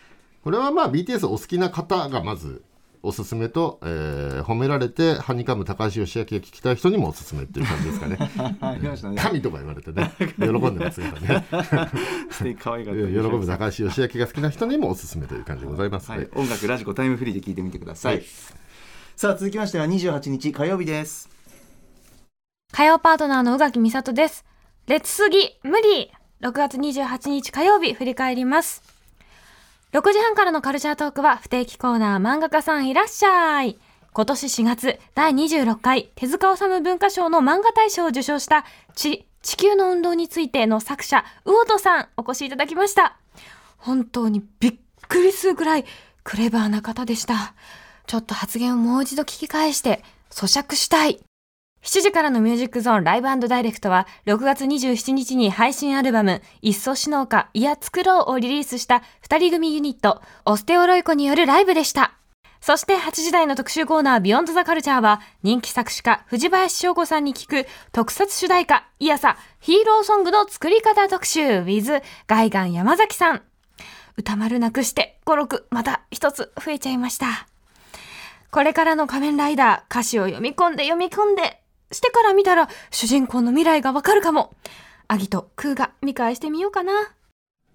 [0.43, 2.61] これはまあ BTS お好きな方がまず
[3.03, 8.17] おすすめと、えー褒められてはにかむ高橋義明が聞きたい人にもおすすめっていう感じですかね。
[8.61, 9.17] ありましたね。
[9.21, 10.11] 神とか言われてね。
[10.19, 11.45] 喜んでますからね。
[12.31, 12.79] 喜た
[13.29, 16.19] ぶ高橋義明が好きな人にもおすすめという感じでございます、はい。
[16.19, 18.25] はい、音楽ラジコタイムフリーで聞いてみてください、はい。
[19.15, 21.29] さあ続きましては28日火曜日です。
[22.71, 24.45] 火曜パートナーの宇垣美里です。
[24.87, 25.39] 列すぎ。
[25.63, 28.96] 無理 !6 月28日火曜日振り返ります。
[29.97, 33.79] 6時半からのカルチャートークは不定期コーナー漫画家さんいらっしゃい。
[34.13, 43.17] 今年4月第26回手塚治虫文化賞の漫画大賞を受賞した地地球の運動についての作者魚戸さんお越しいただきました。
[43.77, 44.75] 本当にびっ
[45.07, 45.85] くりするぐらい
[46.23, 47.55] クレバーな方でした。
[48.05, 51.19] ちょっと発言をもう一度聞き返して咀嚼したい。
[51.83, 62.13] 7時からのミュージックゾーンライブダイレクトは6月27日に配信アルバム「いっそしのうかいや作ろう」をリリースした2人組ユニットオステオロイコによるライブでした。
[62.59, 73.43] そして8時台の特集コーナービヨンドザカルチャーは人気作詞家藤林翔子さんに聞く特撮主題歌いやさヒーローソングの作り方特集 with ガイガン山崎さん。
[74.17, 77.47] 歌丸なくして語録また一つ増えちゃいました。
[78.49, 81.61] これからの仮面ライダー歌詞を読み込んで読み込んで
[81.91, 84.53] してから見たら主人公の未来がわかるかも。
[85.07, 86.91] アギとクーが見返してみようかな。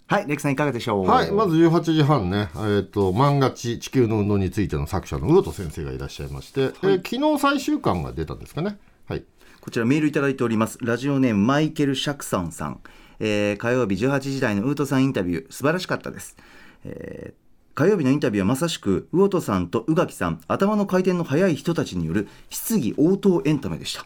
[0.07, 1.07] はいレクさんいかがでしょう？
[1.07, 8.77] はい、まず18時半ね、えー、と漫画地地球の運動についての作者の魚戸先生がいらっしゃいまして、えー昨日最終巻が出たんですかね。
[9.09, 9.25] はい、
[9.63, 10.77] こちらメールいただいております。
[10.83, 12.81] ラジオネームマイケル・シャクソンさん、
[13.21, 15.51] えー火曜日18時台のウートさんインタビュー。
[15.51, 16.37] 素晴らしかったです、
[16.85, 17.42] えー
[17.75, 24.05] 火曜日のインタビューはまさしく魚戸さんと宇垣さん頭の回転の速い人たちによる質疑応答エンタメでした、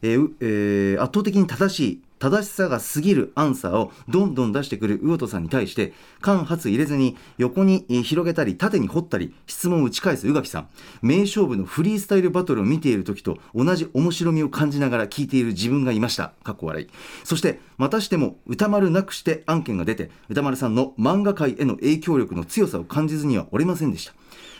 [0.00, 10.68] えーえー圧倒的に正しい正しさが過ぎるアンサーをどんどん出してくる魚戸さんに対して間髪入れずに横に広げたり縦に掘ったり質問を打ち返す宇垣さん。
[11.02, 16.32] 名勝負のフリースタイルバトルを見ている時と同じ面白みを感じながら聞いている自分がいました。
[16.44, 16.88] かっこ笑い。
[17.24, 24.14] そしてまたしても歌丸なくして案件が出て歌丸さんの漫画界への影響力の強さを感じずにはおりませんでした。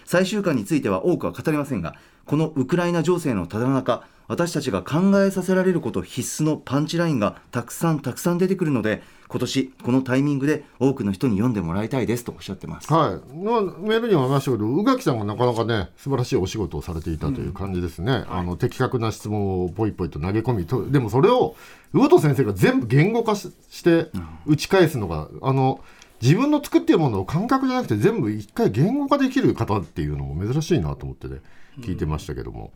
[0.05, 1.94] 最終巻については多くは語れませんが
[2.25, 12.93] このウクライナ情勢のただ中私たちが考えさせられること必須のパンチラインがたくさんたくさん出てくるので今年このタイミングで多くの人に読んでもらいたいですとおっしゃってます。
[12.93, 21.57] はい、まあメールにもありましたけど宇垣さんがなかなかね素晴らしいお仕事をされていたという感じですね、あの的確な質問をポイポイと投げ込みとでもそれを
[21.95, 24.11] 魚戸先生が全部言語化しして
[24.45, 25.81] 打ち返すのが、あの
[26.21, 31.39] 自分の作っているものを感覚じゃなくて全部一回言語化できる方っていうのも珍しいなと思ってね
[31.81, 32.71] 聞いてましたけども。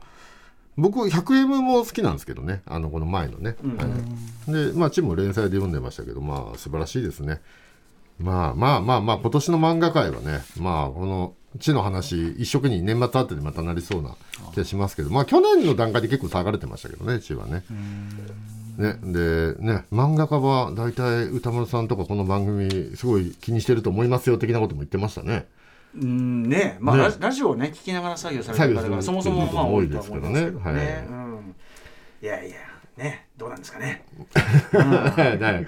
[0.77, 2.63] 僕 100M も好きなんですけどね。
[2.67, 3.85] あのこの前のね、は
[4.49, 4.53] い。
[4.53, 7.41] でまあチームも連載で読んでましたけどまあ素晴らしいですね。
[8.19, 14.17] まあまあまあまあ今年の漫画界はねまあこの地の話一色に年末あってでまたなりそうな
[14.53, 17.65] 気がしますけどまあ去年の段階で結構下がれてましたけどね地はね。
[18.77, 25.47] ね、でね漫画家は大体歌丸さんとかこの番組すごい気にしてると思いますよ的なことも言ってましたね。
[26.01, 27.15] うんねまあね。
[27.19, 30.61] ラジオをね聞きながら作業されてる方がそもそもまあ多いとは思いますけどね。
[30.63, 31.07] はい。
[31.07, 31.55] うん。
[32.23, 32.57] いやいや
[32.97, 34.05] ねどうなんですかね。
[34.73, 35.67] はいはい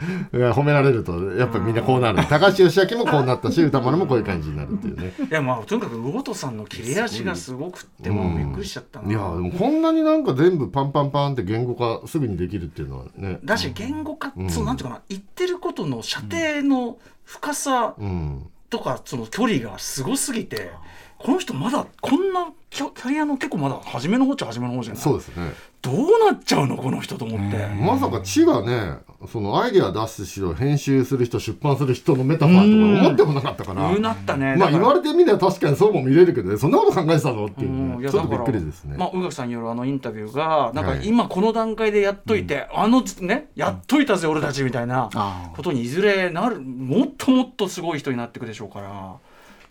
[0.54, 2.26] 褒められるとやっぱみんなこうなる。
[2.26, 5.12] 高橋義明もこうなったし歌丸もこういう感じになるっていうね。
[5.30, 9.08] いやまあとにかく魚戸さんの切れ味がすごくってもうびっくりしちゃったな。
[9.10, 13.38] いやでもこんなになんか全部パンパンパンって言語化すぐにできるっていうのはね。
[13.44, 20.70] だし言語化、うんそのなんていうかな言ってることの射程の深さうんとかその距離がすごすぎて
[21.18, 25.02] この人まだこんなキャキャリアの結構まだ初めの方っちゃ初めの方じゃない？
[25.02, 25.52] そうですね。
[25.80, 33.90] どうなっちゃうのこの人と思って、まさか地がねそのアイデア出すしろ編集する人出版する人のメタファーとか思ってもなかったから。
[33.90, 34.56] うなったね。
[34.56, 37.98] まあ言われててみれば確かにそうも見れるけどねそんなこと考えてたのっていう。
[38.00, 38.96] ねちょっとびっくりですね。
[38.96, 41.06] まあ、宇垣さんによるあのインタビューがなんかはい。
[41.06, 49.16] 今この段階でやっといて、あのねやっといたぜ俺たちみたいなあことにいずれなるもっともっとすごい人になっていくでしょうから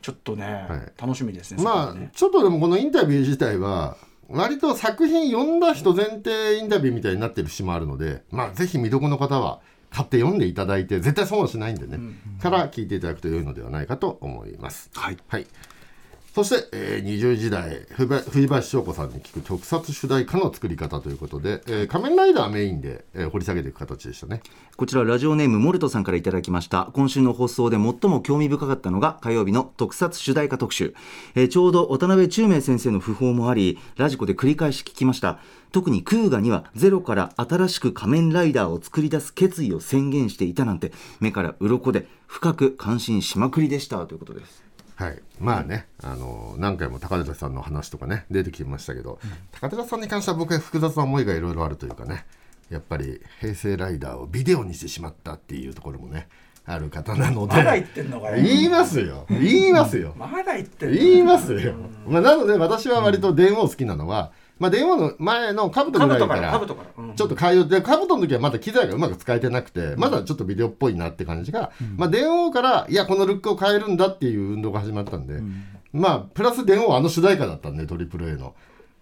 [0.02, 0.92] ちょっとね、はい。
[1.02, 3.98] 楽しみですねまあちょっとでもこのインタビュー自体は
[4.30, 9.60] 割と作品読んだ人前提インタビューみたいになってる節もあるのでまあぜひ見どこの方は
[9.90, 11.98] 買って読んでいただいて絶対損はしないんでね、
[12.42, 14.90] から聞いていただくと良いのではないかと思います。
[14.94, 15.18] はい。
[15.28, 15.48] はい
[16.38, 24.44] そして、えー、20時代藤林藤林翔子さんに聞く特撮主題歌の作り方ということで、えー仮面ライダーメインで、えー掘り下げていく形でしたね。
[24.76, 26.92] こちらラジオネームモルトさんからいただきました。
[26.94, 30.94] 今週の放送で最も興味深かったのが火曜日の特撮主題歌特集、
[31.34, 35.40] えーちょうど渡辺中明先生の訃報もありラジコで繰り返し聞きました。
[35.72, 44.06] 特にクーガにはゼロから新しく仮面ライダーを作り出す決意を宣言していたなんて目から鱗で深く感心しまくりでした。
[44.06, 44.67] ということです。
[44.98, 49.20] はい、まあね、あの何回も高寺さんの話とかね出てきましたけど、
[49.52, 52.26] 高寺さんに関しては僕は複雑な思いがいろいろあるというかね
[52.72, 56.28] やっぱり平成ライダーをビデオにしてしまったっていうところもね
[56.66, 58.44] ある方なのでまだ言ってんのかよ。
[58.44, 59.28] 言いますよ。
[59.30, 60.16] 言いますよ。
[60.18, 61.76] まだ言ってんの言いますよ、
[62.08, 75.42] まあ、なので私は割と電話を好きなのは、まあ、電話の前のカブトぐらいからちょっと変えようでカブトの時はまだ機材がうまく使えてなくてまだちょっとビデオっぽいなって感じが、まあ、電王からいやこのルックを変えるんだっていう運動が始まったんで、
[75.94, 78.56] まあプラス電王あの主題歌だったんでトリプル A の。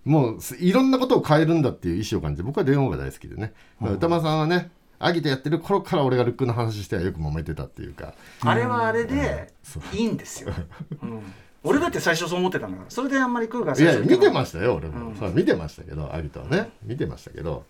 [0.04, 8.14] もうすいろんなことを変えるんだっていう意思を感じて僕は電王が大好きでね、まあ、歌間さんはねアギトやってる頃から俺がルックの話してはよく揉めてたっていうか。
[8.42, 9.52] あれはあれで
[9.94, 10.54] いいんですよ、
[11.02, 11.34] うん
[11.66, 12.90] 俺だって最初そう思ってたんだから。
[12.90, 16.72] それであんまりクーがいや見てまししたよ俺も、そう見てましたけどアギトはね。
[16.84, 17.66] 見てましたけど。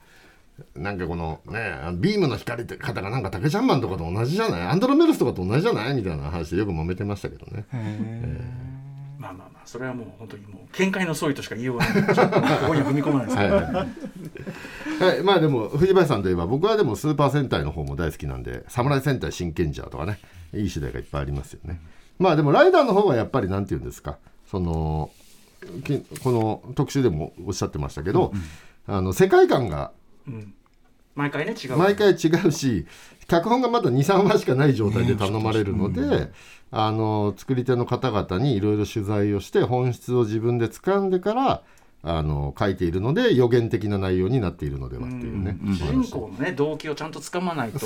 [0.74, 4.62] なんかこのねビームの光って方がなんか竹ちゃんマンとかと同じじゃない？
[4.62, 5.96] アンドロメルスとかと同じじゃない？
[5.96, 7.66] みたいな話でよく揉めてましたけどね。
[9.18, 12.04] まあまあまあそれはもう本当にもう見解の相違としか言いようがない。
[12.04, 20.20] ここには踏み込まないですけど、はいはい、はい、まあでも藤林さんといえば僕はでもスーパー戦隊の方も大好きなんで侍戦隊真剣ジャーとかね
[20.54, 21.82] いい主題がいっぱいありますよね
[22.20, 24.18] まあでもライダーの方はやっぱりなんて言うんですか
[24.50, 25.12] その
[25.84, 28.32] きこの特集でもおっしゃってましたけど、
[28.88, 29.92] あの世界観が
[30.28, 30.54] うん。
[31.16, 31.78] 毎回ね違う。
[31.78, 32.86] 毎回違うし
[33.28, 36.32] 脚本がまだ23話しかない状態で頼まれるので、
[36.72, 41.62] あの作り手の方々にいろいろ取材をして本質を自分で掴んでから
[42.08, 47.80] あの書いているので予言的な内容になっているのではっていうね、主人公のね動機をちゃんとつかまないと。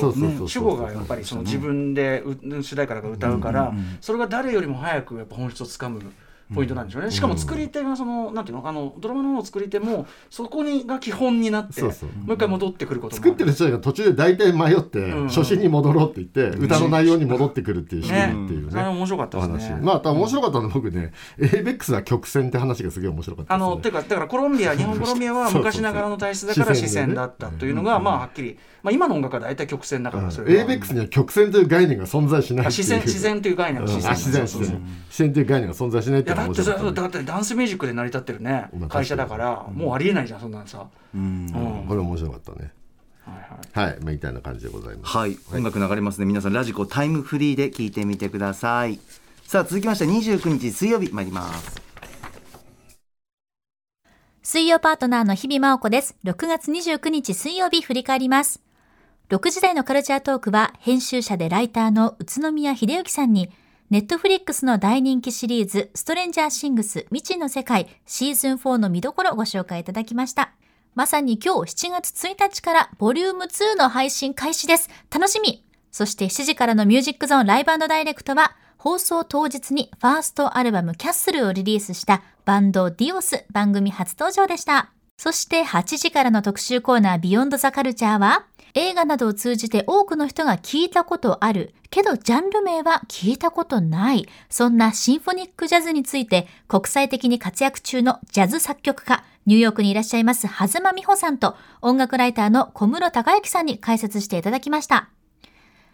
[0.46, 6.02] 主語がやっぱりその自分でう主題歌が歌うからそれが誰よりも早くやっぱ本質をつかむ
[6.54, 7.12] ポイントなんでしょうね。
[7.12, 12.10] しかも作り手がそのなんていうのあのドラマの作り手もそこにが基本になってもそう。
[12.28, 15.28] 一回戻ってくること作ってる人が途中で大体迷って、ん。
[15.28, 18.72] 初心に戻ろうって言って、歌の内容に戻ってくるっていうシーンっていうね。
[18.72, 19.76] それは面白かったおですね。
[19.76, 19.82] 話。
[19.84, 23.60] まあ面白かったのは僕ね ABEX は曲線って話がすげえ面白かったね。
[23.60, 28.58] のていうかだからコロンビア日本コロンビアは昔ながらの体質だから視線だったというのがまあはっきり。
[28.82, 30.66] まあ今の音楽は大体曲線だからそれは。
[30.66, 33.88] ABEX には曲線という概念が存在しない自然自然という概念うん。
[33.88, 34.60] が自然あ自
[35.18, 38.70] 然という概念が存在しないってだってそれ面白かったねだってダンスミュージックで成り立ってるね。
[38.78, 39.66] まあ会社だから。
[39.74, 40.88] もうありえないじゃんそんなのさ。
[41.14, 41.48] うん。
[41.48, 41.86] うん。
[41.88, 42.72] これ面白かったね。
[43.26, 43.90] はいはい。
[43.92, 45.18] はい、まあ、みたいな感じでございます。
[45.18, 46.26] はい、音楽流れますね。
[46.26, 49.00] 皆さんラジコタイムフリーで聞いてみてください。
[49.44, 51.82] さあ続きまして29日水曜日参ります。
[54.44, 56.16] 水曜パートナーの日々真央子です。
[56.24, 58.62] 6月29日水曜日振り返ります。
[59.30, 63.52] 6時台のカルチャートークは編集者でライターの宇都宮秀幸さんに
[63.90, 70.52] ネットフリックスの大人気シリーズストレンジャーシングス未知の世界シーズン4の見どころをご紹介いただきました。
[70.94, 74.92] まさに今日7月1日からボリューム2の配信開始です。
[75.10, 84.92] 楽しみそして7時からのミュージックゾーンライブダイレクトは放送当日にファーストアルバムキャッスルをリリースしたバンドディオス番組初登場でした。
[85.20, 105.10] そして8時からの特集コーナービヨンドザカルチャーは映画などを通じて多くの人が聞いたことあるけどジャンル名は聞いたことないそんなシンフォニックジャズについて国際的に活躍中のジャズ作曲家ニューヨークにいらっしゃいます狭間美穂さんと音楽ライターの小室孝之さんに解説していただきました。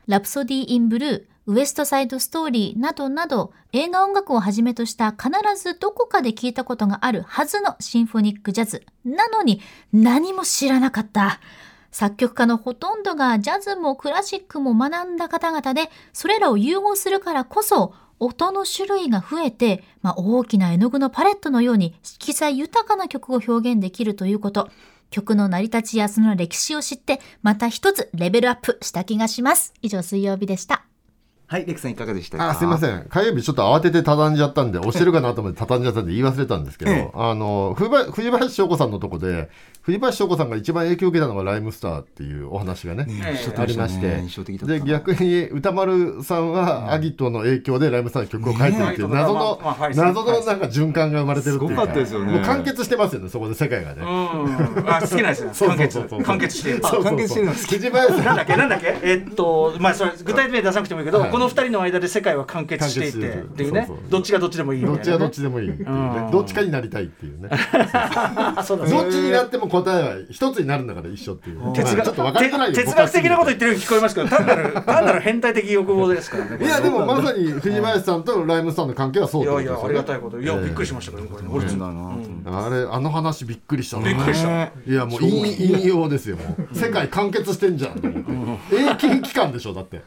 [0.06, 5.30] ラプソディ・イン・ブルー、ウエストサイド・ストーリーなどなど映画音楽をはじめとした必
[5.62, 9.62] ずどこかで聞いたことがあるはずのシンフォニックジャズなのに
[9.94, 11.40] 何も知らなかった。
[11.92, 24.70] 作曲家のほとんどがジャズもクラシックも学んだ方々でそれらを融合するからこそ音の種類が増えて、まあ、大きな絵の具のパレットのように色彩豊かな曲を表現できるということ。
[25.12, 29.74] 曲の成り立ちやその歴史を知って、また一つレベルアップした気がします。
[29.82, 30.86] 以上、水曜日でした。
[31.48, 32.50] はいレクさんいかがでしたか？
[32.50, 33.06] あすいません。
[33.08, 37.12] 火曜日ちょっと慌てて畳んじゃったんで押してるかなと思って畳んじゃったんで言い忘れたんですけど、ええ。
[37.14, 39.50] あの藤林藤林翔子さんのとこで
[39.86, 43.22] 藤林翔子さんが一番影響を受けたのがライムスターっていうお話がねね
[43.56, 44.16] ありまして。
[44.66, 52.32] で逆に歌丸さんはアギトの影響でライムスターの曲を書いてるっていうね謎のまあはい謎のなんか循環が生まれてるっていうかったですよね。
[52.32, 54.02] もう完結してますよねそこで世界がね。
[54.02, 54.90] うん。
[54.90, 55.68] あ好きなんですよ。
[55.68, 56.24] 完結そうそうそう。
[56.24, 56.58] 完結。
[56.58, 56.72] して。
[56.72, 57.04] るそうそうそう。
[57.04, 57.76] 完結してるの好き。
[57.76, 58.26] 藤林さん。
[58.26, 58.56] なんだっけ？
[58.58, 58.98] なんだっけ？
[59.04, 61.32] えっとまあそれ具体的に出さなくてもいいけど、はい。
[61.32, 63.86] この二人の間で世界は完結していてっていうね。
[63.88, 64.10] そうそう。
[64.10, 65.96] どっちがどっちでもいいどっちがどっちでもいいっていうね。
[66.26, 66.32] うん。
[66.32, 67.50] どっちかになりたいっていうね。
[67.52, 71.74] あそうだどっちになっても答えは一つになるんだから一緒っていう。
[71.74, 76.66] 哲学的なこと言ってるように聞こえますけど単なる単なる変態的欲望ですからね。
[76.66, 79.76] いやでもまさに藤林さんとライムスターの関係はそういってことですよ。
[79.76, 80.42] ねやいやありがたいこと。
[80.42, 80.62] いや、ええ。
[80.62, 81.66] びっくりしましたけどねこれ。
[82.46, 84.04] あれあの話びっくりしたな。
[84.04, 84.48] びっくりした。
[84.48, 86.76] ねいやもう引引用ですよもう。
[86.76, 88.76] 世界完結してんじゃんと思って。
[88.76, 90.02] 永久期間でしょだって。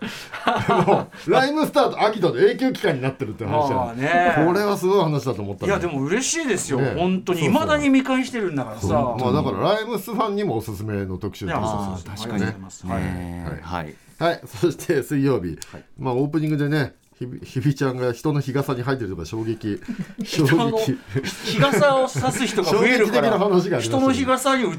[0.87, 7.45] もうライムスターとアギトで永久期間になってるって話これはすごい話だと思ったいやでも嬉しいですよ、ね本当に。
[7.45, 8.89] いまだに見返してるんだからさ。
[8.89, 11.57] まあだからライムスファンにもおすすめの特集です
[12.05, 13.03] 確かにはい。
[13.03, 13.95] ねはい。
[14.19, 15.59] はい、そして水曜日、
[15.97, 19.81] まあオープニングでね、ひびひびちゃんが人の日傘に入ってるとか衝撃、
[20.25, 20.97] 衝撃。
[21.45, 23.37] 日傘を差す人が増えるから
[23.81, 24.79] 人の日傘に移っ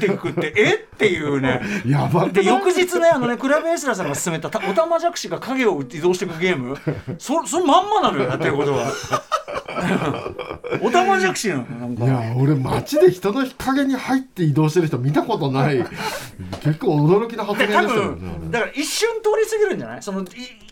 [0.00, 0.74] ていくって え？
[0.74, 1.60] っていうね。
[1.86, 6.76] やばくで翌日ねあのねクラブエスラーさんが勧めたたオタマジャクシが影を移動していくゲーム。
[7.18, 8.92] そそのまんまなのよやってることは。
[10.82, 15.78] オタマジャクシなのいや俺街で人の日陰に入って移動してる人見たことない。
[16.62, 20.02] 結構驚きの発言でしたよね分だから一瞬通り過ぎるんじゃない？
[20.02, 20.24] そのい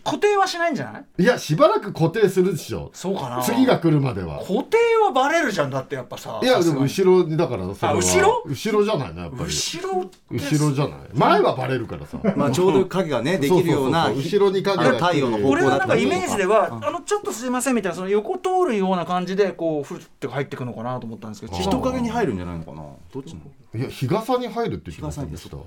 [0.03, 0.96] 固定はしないんじゃない？
[1.17, 1.23] い？
[1.23, 2.91] やしばらく固定するでしょ。
[2.93, 3.41] そうかな。
[3.41, 4.39] 次が来るまでは。
[4.39, 7.93] 固定はバレるじゃんだってやっぱさいやでも後ろにだからそれは。
[7.93, 8.43] あ後ろ？
[8.45, 9.43] 後ろじゃないのやっぱり。
[9.45, 10.99] 後ろって後ろじゃない。
[11.13, 12.19] 前はバレるからさ。
[12.35, 21.57] まあちょうど影がねできるようなそうそうそう後ろに影が太陽の方向俺はなんかイメージでは、あのちょっとすいませんみたいなその横通るような感じでこうふって入ってくのかなと思ったんですけど。
[21.57, 22.83] 人影に入るんじゃないのかな？
[23.13, 23.41] どっちの？
[23.75, 25.63] いや日傘に入るって言ってました日傘も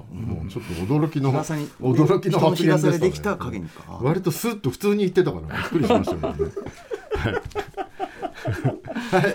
[0.47, 3.99] うちょっと驚きの日傘に驚きの発言ででできた影にか。
[4.03, 6.53] 割とスッと普通に言ってたからびっくりしましたけどね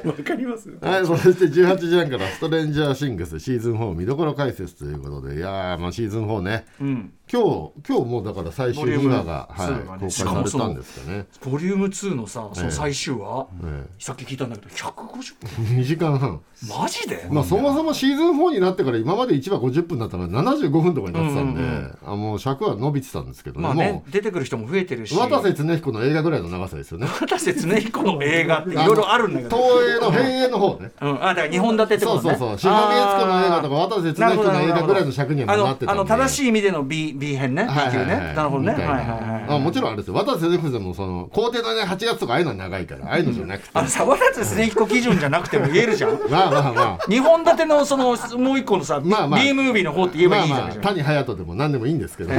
[0.06, 5.36] わかりますはい、そして18時半から「ストレンジャーシングス」シーズン4見どころ解説ということで。
[5.36, 6.66] いやー、まあ、シーズン4ね。
[6.82, 15.46] うん今日今日もうだから最終2話が、はい、2公開されたんですかね、ボリューム2のさその最終話、えさっき聞いたんだけど150え、
[15.80, 16.42] 2時間半。
[16.70, 25.16] マジで、まあそもそもシーズン4になってから今まで1話50分だったから75分とかになってたんで、うんうんあもう尺は伸びてたんですけどね、まあねも出てくる人も増えてるし。
[25.16, 27.08] う渡瀬恒彦の映画ぐらいの長さですよね。
[27.08, 29.58] 渡瀬恒彦の映画っていろいろあるんだけど。
[29.58, 30.92] 東映の平映の方ね。
[31.02, 32.30] うん、あだから2本立てってことね。
[32.30, 32.60] そうそうそう。
[32.60, 35.92] 島宮悦子の映画とか渡瀬恒彦の映画ぐらいの尺にはなってたんで。
[35.92, 37.64] あの正しい意味での B, B 編ね。
[37.64, 38.74] B 級ね、なるほどね。
[38.74, 40.14] はいはいはいあもちろんあれですよ。
[40.16, 46.20] 渡瀬恒彦もその皇帝のね8月とかああいうのは長いからああいうのじゃなくて、あのさ渡瀬恒彦基準じゃなくても言えるじゃん。
[46.30, 46.98] まあまあまあ。
[47.08, 49.40] 2本立てのそのもう一個のさ、まあまあ。
[49.40, 52.34] B ムービーの方って言えばまあいいじゃん、まあ谷隼人でも何でもいいんですけど、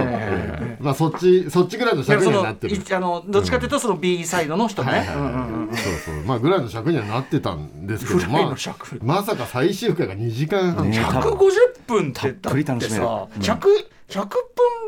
[0.81, 2.77] まあそっちそっちぐらいの尺でもそのにはなってる。
[2.77, 6.25] いあのどっちかというとその B サイドの人ね、そうそう。
[6.25, 8.57] まあぐらいの尺にはなってたんですけどぐらいまあ
[9.03, 11.41] まさか最終回が2時間半、ね150
[11.87, 13.05] 分ってたっぷり楽しめる。
[13.05, 14.29] だってさ 100, 100分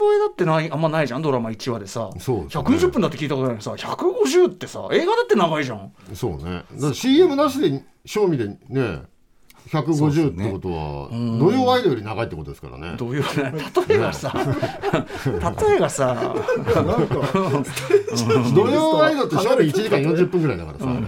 [0.01, 2.11] 超えだってないあんまないじゃんドラマ1話でさ。
[2.19, 2.65] そうですね。
[2.65, 5.93] 120分だって聞いたことないのにさ150ってさ映画だって長いじゃん。
[6.15, 6.65] そうね。
[6.73, 9.03] だから CM なしで賞味でね
[9.69, 12.95] 150ってことは、土曜ワイドより長いってことですからね。
[12.97, 13.53] どういうね
[13.89, 14.33] 例えばさ
[15.27, 16.35] 例えばさ
[18.55, 21.07] 土曜ワイドって賞味1時間40分ぐらいだからさ、ね。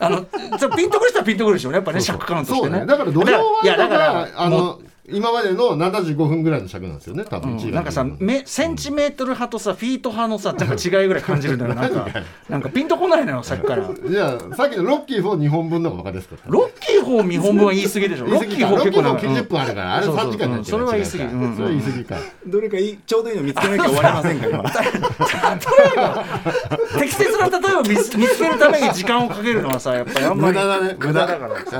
[0.00, 1.76] あのちょピンとくる人はピンとくるでしょうね。
[1.76, 2.76] やっぱね尺感としてね。
[2.76, 2.86] そうね。
[2.86, 7.24] だから土曜ワイドいやだからがあの今までの75分ぐらいの尺なんですよね。
[7.24, 11.74] 多分1時間なんかさめセンチメートル派とさフィート派のさなんか違いぐらい感じるんだよ。
[11.82, 12.06] なんか
[12.48, 13.90] なんかピンとこないのよさっきから。
[14.08, 18.26] じゃあさっきのロッキー4日本分の方が分かりやすかったロッキー4見本分は言い過ぎでしょ？
[18.26, 19.22] ロッキー4ロッキー4結構長い。
[19.42, 21.24] 90分あるからあれそうそう3時間になっちゃううんそれは言い過ぎ。
[21.24, 22.16] うんそれは言い過ぎか。
[22.46, 24.62] どれかいいちょうどいいの見つけなきゃ終わりませんか今
[27.00, 30.96] 適切な例えを見つ見つけるために時間をかけるのはさやっぱりあんまり無駄だね。
[30.98, 31.54] 無駄だから。
[31.54, 31.70] はい、で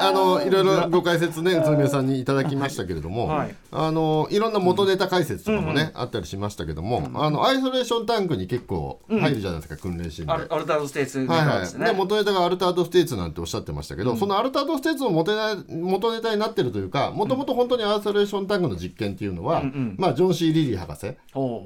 [0.00, 3.54] あのいろいろご解説ね宇都宮さんにいただきましたけれども、はい。
[3.70, 10.32] あのいろんな元ネタ解説とかもね、あったりしましたけども、あのアイソレーションタンクに結構入るじゃないですか、訓練シーンで。
[10.32, 11.68] アルタードステーツネはいはい。
[11.68, 19.62] タで元ネタがアルタードステーツなんておっしゃってましたけど、そのアルタードステーツの元ネタ元ネタになってるというかもともと本当にアイソレーションタンクの実験っていうのは、
[19.96, 21.16] まあ、ジョン・シー・リリー博士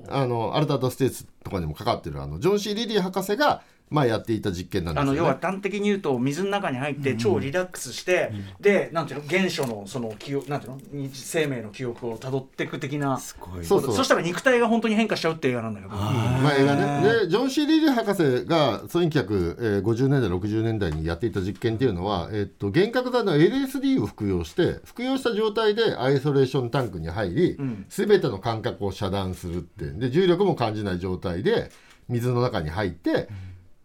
[0.09, 5.19] あのアルタードステーツとかにもかかってるあのジョン・シー・リリー博士が、まあ、やっていた実験なんですよね。
[5.21, 9.29] あの要は端的に言うと水の中に入って超リラックスして、でなんていうの？
[9.29, 10.81] 原初のその記憶なんていうの？
[10.91, 13.19] 日生命の記憶をたどっていく的な。
[13.19, 13.95] そうそう。
[13.95, 17.21] そしたら肉体が本当に変化しちゃうっていう映画なんだけどまあ、映画ね。
[17.21, 27.87] でジョン・シー・リリー博士が1950年代60年代にやっていた実験っていうのは、えっと、幻覚剤の LSD を服用して服用した状態でアイソレーションタンクに入り、ん。
[27.89, 31.71] 全ての感覚を遮断するってで重力も感じない状態で
[32.09, 33.29] 水の中に入って、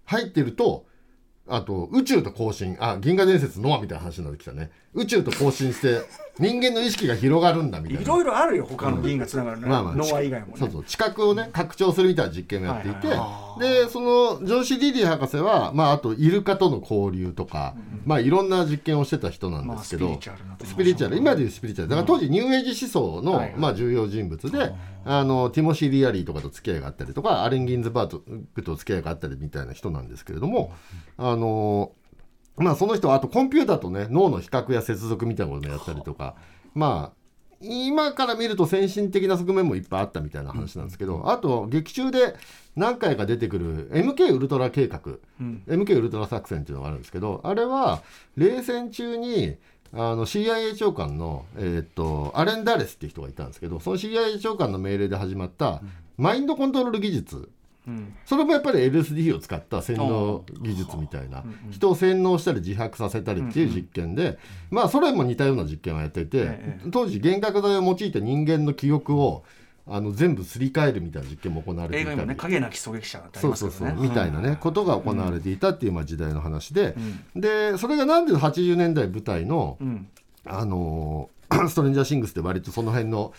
[0.10, 0.88] 入ってると
[1.48, 4.72] あと宇宙と交信あ銀河伝説ノアみたいな話になってきたね。
[4.94, 6.02] 宇宙と交信して
[6.40, 8.02] 人間の意識が広がるんだみたいな。
[8.02, 10.54] いろいろあるよ他の銀がつながるね、まあまあノア以外もね。
[10.58, 10.84] そうそう。
[10.86, 17.76] 知覚をね拡張するみたいな実験をやっていて、はでそのジョン・シー・リリー博士は、まあ、あとイルカとの交流とか、
[18.06, 21.18] まあいろんな実験をしてた人なんですけど、まあスピリチュアルなスピリチュアル。
[21.18, 21.90] 今でいうスピリチュアル。
[21.90, 23.54] だから当時ニューエイジ思想の、はいはい。
[23.58, 24.74] まあ、重要人物で、
[25.06, 28.22] あのティモシー・リアリーとかと付き合いがあったりとかアレン・ギンズバー
[28.54, 30.74] グと付き合いがあったりみたいな人なんですけれども、
[31.18, 31.92] あの
[32.60, 36.36] まあその人はあとコンピューターとね脳の比較や接続みたいなこともやったりとか。
[36.74, 37.20] まあ
[37.62, 42.36] 今から見ると先進的な側面もいっぱいあったみたいな話なんですけど、あと劇中で
[42.76, 45.02] 何回か出てくる MK ウルトラ計画、
[45.68, 48.02] MK ウルトラ作戦っていうのがあるんですけどあれは
[48.38, 49.58] 冷戦中に
[49.92, 55.82] あの CIA 長官の、えーっとアレン・ダレスっていう人がいたんですけどその CIA 長官の命令で始まった
[56.16, 57.50] マインドコントロール技術
[57.90, 58.16] うん。
[58.26, 61.44] それもやっぱり LSD を使った洗脳技術みたいな。
[61.72, 64.38] 人を洗脳したり自白させたりっていう実験で
[64.70, 69.44] まあそれも似たような実験をやっていてえ当時幻覚剤を用いて人間の記憶を
[69.88, 72.28] あの全部すり替えるみたいな実験も行われていたり。
[72.28, 76.96] ね影なき狙撃者そうそうそうみたいなねことが行われていたっていうまあ時代の話で。
[77.36, 80.08] でそれがなんで80年代舞台のうん。
[80.46, 83.34] あのー ストレンジャーシングスって割とその辺の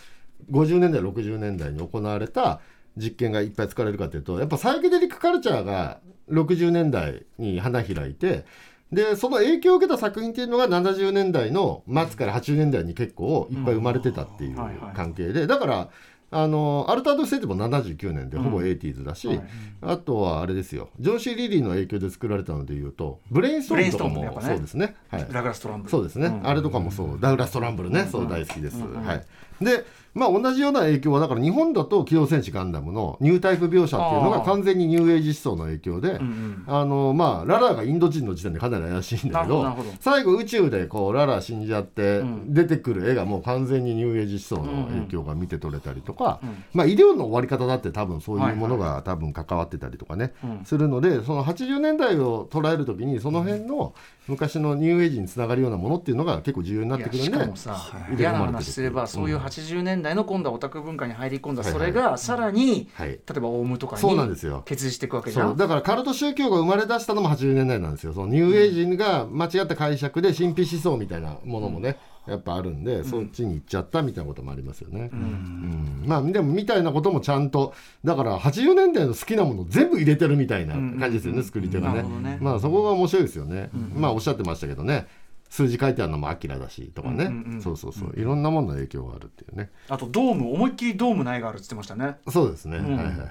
[0.51, 2.59] 50年代60年代に行われた
[2.97, 5.99] 実験がいっぱい使われるかというとやっぱサイケデリックカルチャーが
[6.29, 8.45] 60年代に花開いて
[8.91, 14.57] でその影響を受けた作品っていうのが70年代の末から80年代に結構いっぱい生まれてたっていう
[14.93, 15.89] 関係でだから
[16.33, 19.41] あのアルタード・ステートも79年でほぼ 80s だし、はい
[19.81, 20.89] あとはあれですよ。
[20.99, 24.95] ジョン・シー・リリーの影響で作られたのでいうとブレインストームとかもそうですね。
[25.09, 25.27] はい。
[25.31, 25.89] ダグラス・トランブル。
[25.89, 27.19] そうですね、んあれとかもそう。
[27.19, 29.65] ダグラス・トランブルね、そう大好きです、はい。
[29.65, 29.83] で
[30.13, 36.19] まあ同じような影響はだから日本だと「機動戦士ガンダム」のニュータイプ描写っていうのが完全にニューエイジ思想の影響で、
[36.67, 42.53] あのまあララァがインド人の時点でかなり怪しいんだけど最後宇宙でこうララァ死んじゃってん。
[42.53, 46.39] 出てくる絵がもう完全にニューエイジ思想の影響が見て取れたりとか、
[46.73, 50.65] まあ医療の終わり方だって多分そういうものが多分関わってたりとかね、うん。
[50.65, 53.93] するのでその80年代を捉える時にその辺の
[54.27, 63.09] 昔のニューエイジにつながるようなものっていうのが結構重要になってくるんでしかもさ嫌な話すればそういう80年代の今度はオタク文化に入り込んだそれがさらにはい。
[63.09, 64.63] 例えばオウムとかにそうなんですよ。
[64.65, 65.53] 結実していくわけじゃそう。
[65.53, 68.13] んだからカルト宗教が生まれ出したのも80年代なんですよ。
[68.13, 71.97] そのニューエイジが間違った解釈で神秘思想みたいなものもね、
[72.27, 76.03] やっぱあるんで、そっちに行っちゃったみたいなこともありますよね、うん。
[76.05, 77.73] まあでもみたいなこともちゃんと
[78.03, 82.03] だから80年代の好きなもの全部入れてるみたいな感じですよね、作り手がね。
[82.03, 82.37] ね。
[82.39, 85.07] まあそこが面白いですよね、まあおっしゃってましたけどね
[85.51, 88.13] 数字書いてあるのもアキラだしとかね、うんうんうんそうそうそう。
[88.15, 89.69] いろんなものの影響があるっていうね。
[89.89, 92.15] あとドーム思いっきりドームの絵があるって言ってましたね。
[92.29, 92.81] そうですね、ん。
[92.81, 93.23] はいはいは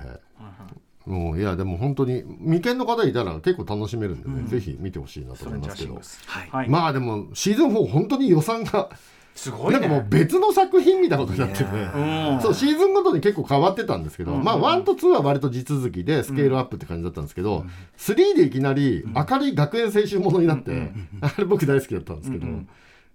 [1.06, 1.10] い。
[1.10, 5.98] もういやでも本当に未見の方いたら結構楽しめるんでね、ぜひ見てほしいなと思いますけど。
[6.26, 6.68] はい。
[6.68, 8.90] まあでもシーズン4本当に予算が
[9.34, 11.90] すごいなんかもうね別の作品みたいなことになってるね
[12.34, 12.40] うん。
[12.42, 17.64] そうシーズンごとに結構変わってたんですけど、まあ1と2は割と地続きでスケールアップって感じだったんですけど、
[17.96, 22.46] 3でいきなり明るい学園青春ものになって、あれ僕大好きだったんですけど、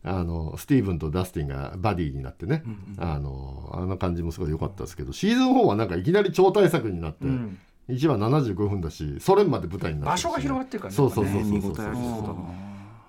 [0.04, 2.64] あのスティーブンとダスティンがバディになってね、
[2.98, 7.60] あのあの感じもすごい良かったですけどシーズン4はなんかいきなり超大作になって、ん。
[7.90, 10.24] 1話75分だしソ連まで舞台になってるし。
[10.24, 11.76] 場所が広がってるからねそうそうそうそう見そう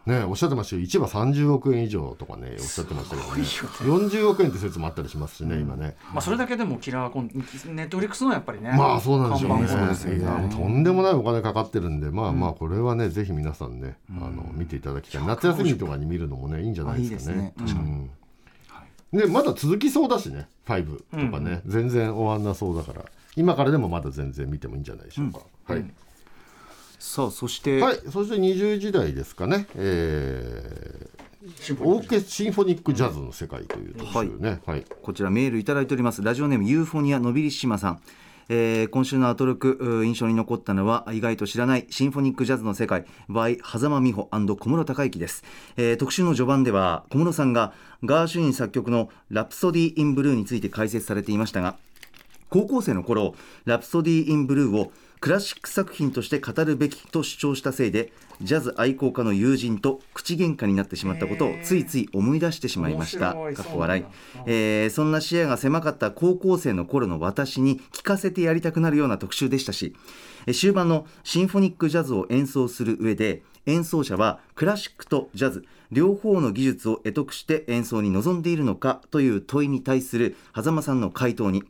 [0.07, 0.83] ねおっしゃってましたよ。
[0.83, 3.43] 1話30億円以上とかねおっしゃってましたけどね。
[3.43, 5.97] 40億円って説もあったりしますしね、今ね。
[6.13, 9.67] まあそれだけでもキラーコンネットフリックスのやっぱりねまあそうなんでしょうね。
[9.67, 15.27] いやねとんでもないお金かかってるんでまあまあこれはねぜひ皆さんねあの見ていただきたい。
[15.27, 17.53] 夏休みとかに見るのもねいいんじゃないですかね。
[17.59, 17.63] あ
[19.13, 23.05] いいでまだ続きそうだしね5とかね全然終わんなそうだから。
[23.35, 25.41] 今からでもまだ全然見てもいいんじゃないでしょうか。
[25.67, 25.85] はい
[26.99, 29.67] さあそして、はいそして20時代ですかね。
[29.75, 31.17] えー
[31.81, 34.61] オーケシンフォニックジャズの世界という特集ね。
[34.67, 34.85] はい。
[35.01, 36.21] こちらメールいただいております。
[36.21, 38.01] ラジオネームユーフォニアのびりしまさん。
[38.49, 43.05] えー今週のアトロク印象に残ったのは意外と知らないシンフォニックジャズの世界。
[43.29, 45.45] by 挾間美帆小室敬幸です、
[45.77, 47.73] えー特集の序盤では小室さんが
[48.05, 51.77] ガーシュイン作曲の「ラプソディ・イン・ブルー」について解説されていましたが
[52.49, 53.35] 高校生の頃
[53.65, 58.13] ラプソディ・イン・ブルーをクラシック作品として語るべきと主張したせいで
[58.43, 63.33] ジャズ愛好家の友人と口喧嘩になってしまったことをついつい思い出してしまいました。
[63.33, 64.03] かっこ笑い。
[64.03, 64.45] そんだ。
[64.47, 69.95] えーそんな視野が狭かった高校生の頃の私に聞かせてやりたくなるような特集でしたし
[70.47, 81.65] えー終盤のシンフォニックジャズを演奏する上で演奏者はクラシックとジャズ両方の技術を得得して演奏に臨んでいるのかという問いに対する狭間さんの回答に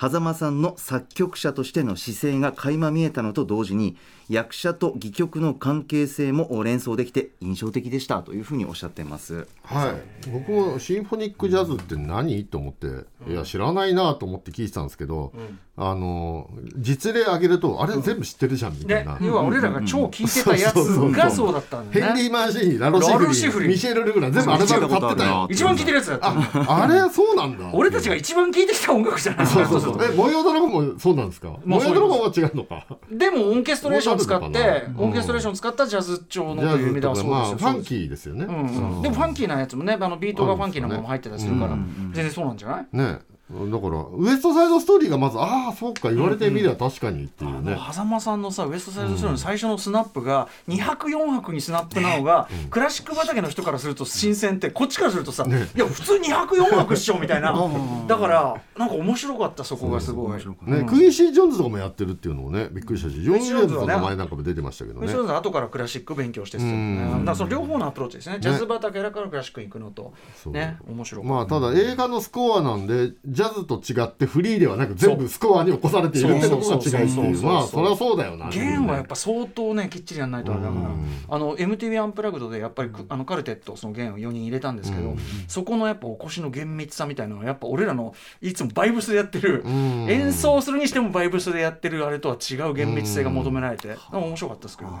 [0.00, 3.96] 狭間さんの作曲者としての姿勢が垣間見えたのと同時に
[4.28, 9.46] 役者と戯曲の関係性も連想できて印象的でしたというふうにおっしゃっています。
[9.62, 9.94] は
[10.26, 12.44] い、僕もシンフォニックジャズって何？
[12.44, 15.32] と思って、いや知らないなと思って聞いてたんですけど、
[15.76, 17.96] あの実例挙げるとあれ？
[18.00, 19.26] 全部知ってるじゃんみたいな、ね。
[19.26, 20.76] 要は俺らが超聞いてたやつ
[21.16, 25.48] がそうだったんだヘンリー・マーシーニラロシフリミシェル・ルグラン全部アルバム買ってたよ。
[25.50, 26.28] 一番聞いてるやつだった。
[26.28, 27.70] ああれそうなんだ。
[27.72, 29.46] 俺たちが一番聞いてきた音楽じゃない。
[29.46, 30.04] そうそうそう。
[30.04, 31.56] え模様ドラゴンもそうなんですか？
[31.64, 32.86] 模様ドラゴンは違うのか？
[33.10, 37.64] でもオーケストレーションを使ってオーケストレーションを使ったジャズ調のという意味ではそうです。
[37.64, 41.70] よファンキーですよね、でもファンキーなやつもねあのビートがファンキーなものも入ってたりするから。
[41.70, 42.86] 全然そうなんじゃない？
[42.92, 43.18] ね
[43.50, 57.54] だからウエストサイドストーリーがまずああそうか言われてみれば確かにっていうね、狭間さんのさウエストサイドストーリーの最初のスナップが2泊4泊にスナップなのが、クラシック畑の人からすると新鮮ってこっちからするとさ、いや普通2泊4泊っしょみたいな。
[58.06, 60.38] だからなんか面白かったそこがすごい。
[60.66, 63.86] ねクインシー・ジョーンズとかもやってるっていうのもねびっくりしたしジョーンズはね。
[63.86, 65.08] 名前なんかも出てましたけどね。
[65.08, 68.38] それぞれ後からクラシック勉強してだからその両方のアプローチですね。
[68.40, 70.12] ジャズ畑だからクラシック行くのと
[70.50, 71.34] ね面白かった。
[71.34, 77.36] まあただ映画のスコアなんでジャズと違ってフリーではなく全部スコアに起こされているってところが違いっていう。
[77.36, 78.48] そうまあそりゃそうだよな。
[78.48, 80.80] 弦はやっぱ相当ねきっちりやんないとあれだから。
[80.80, 81.06] うん。
[81.28, 85.14] あの MTV アンプラグドでやっぱりくあのカルテットその弦を4人入れたんですけど、
[85.46, 90.10] そこのやっぱ起こしの厳密さみたいなのはやっぱ俺らのいつもバイブスでやってる、ん。
[90.10, 94.96] 演奏するにしてもバイブスでやってるあれとは違う厳密性が求められて、面白かったですけどね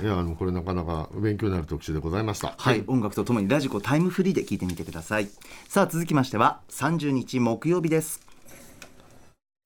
[0.00, 0.04] い。
[0.04, 2.54] いやあのこれなかなか勉強になる特集でございました。
[2.56, 5.28] はい、音楽とともにラジコタイムフリーで聞いてみてください。
[5.68, 8.20] さあ続きましては30日木曜日です。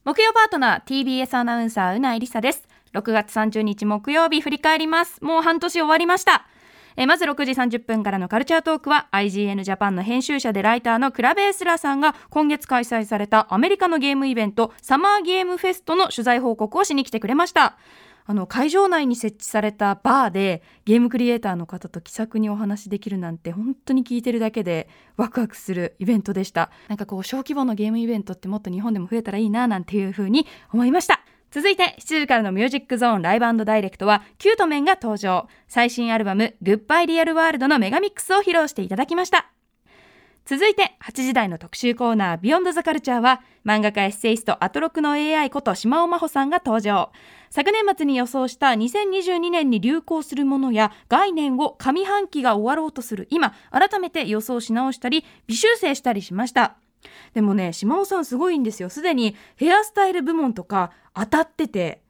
[0.04, 2.62] 木曜パートナー TBS アナウンサーうないりさです。
[2.94, 5.22] 6月30日木曜日振り返ります。
[5.22, 6.46] もう半年終わりました。
[6.98, 17.76] えまず6時30分からのカルチャートークは IGN ジャパンの編集者でライターのクラベースラさんが今月開催されたアメリカのゲームイベントサマーゲームフェストの取材報告をしに来てくれました。
[18.26, 26.70] あの会場内に設置されたバーでゲームクリエイターの方と気さくにお話しできるなんて本当に聞いてるだけでワクワクするイベントでした。
[26.88, 31.20] なんかこう小規模のゲームイベントってもっと日本でも増えたらいいななんていう風に思いました。
[31.52, 35.48] 続いて7時からのミュージックゾーンライブダイレクトはキュートメンが登場。
[35.68, 39.55] 最新アルバムグッバイリアルワールドのメガミックスを披露していただきました。
[40.48, 47.10] 続いて8時台の特集コーナービヨンドザカルチャーは漫画家エッセイストアトロクの AI こと島尾真帆さんが登場。
[47.50, 56.76] 昨年末に予想した2022年に流行するものや概念を上半期が終わろうとする今改めて予想し直したり微修正したりしました。
[57.34, 58.88] でもね島尾さんすごいんですよ。
[58.88, 62.02] すでにヘアスタイル部門とか当たってて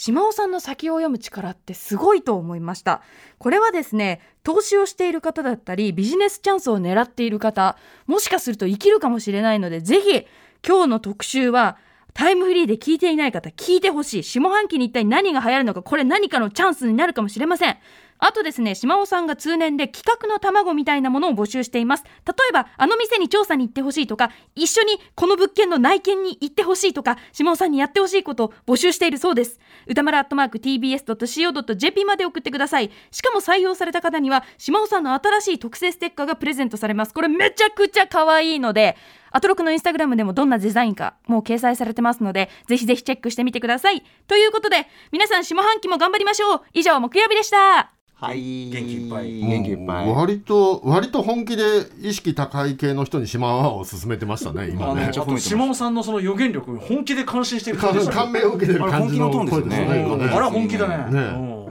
[0.00, 3.02] 島尾さんの先を読む力ってすごいと思いました。
[3.38, 7.76] これはですね投資をしている方だったりビジネスチャンスを狙っている方
[8.06, 10.24] もしかすると生きるかもしれないのでぜひ
[10.64, 11.78] 今日の特集は
[12.14, 14.22] タイムフリーで聞いていない方聞いてほしい。
[14.22, 17.76] 下半期に一体何が流行るのかこれ何かのチャンスになるかもしれません。
[18.18, 22.04] あとですね島尾さんが通年で企画の卵みたいなものを募集しています。
[22.04, 29.58] 例えばあの店に調査に行ってほしいとか一緒にこの物件の内見に行ってほしいとか島尾さんにやってほしいことを募集しているそうです。
[29.86, 32.90] 歌丸アットマーク TBS.CO.JP まで送ってください。
[33.10, 37.14] しかも採用された方には島尾さんの新しい特製ステッカーがプレゼントされます。
[37.14, 38.96] これめちゃくちゃ可愛いので
[39.30, 44.02] アトロクのインスタグラムでもどんなデザインかもう掲載されてますのでぜひぜひチェックしてみてください。
[44.26, 46.60] ということで皆さん下半期も頑張りましょう。
[46.72, 47.92] 以上木曜日でした。
[48.20, 48.68] はい。
[48.70, 49.40] 元気いっぱい。
[49.40, 50.12] 元気いっぱい。
[50.12, 51.62] 割と割と本気で
[52.00, 60.30] 意識高い系の人に島はを勧めてましたねあのあ今ねと島尾さんのその予言力本気で感心している感じ感銘を受けてる感じのあれ本気のトーンですよね。
[60.34, 60.96] あら本気だね。
[61.12, 61.20] ね。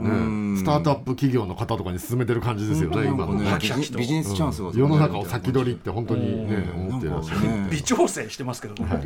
[0.00, 0.54] うん。
[0.54, 0.58] ね。
[0.58, 3.34] スタートアップ企業の方とかに勧めてる感じですよね今の。
[3.34, 3.98] ねハキハキと。
[3.98, 7.40] ビジネスチャンスを世の中を先取りって本当にね思ってらっしゃる。
[7.42, 8.90] ね微調整してますけどね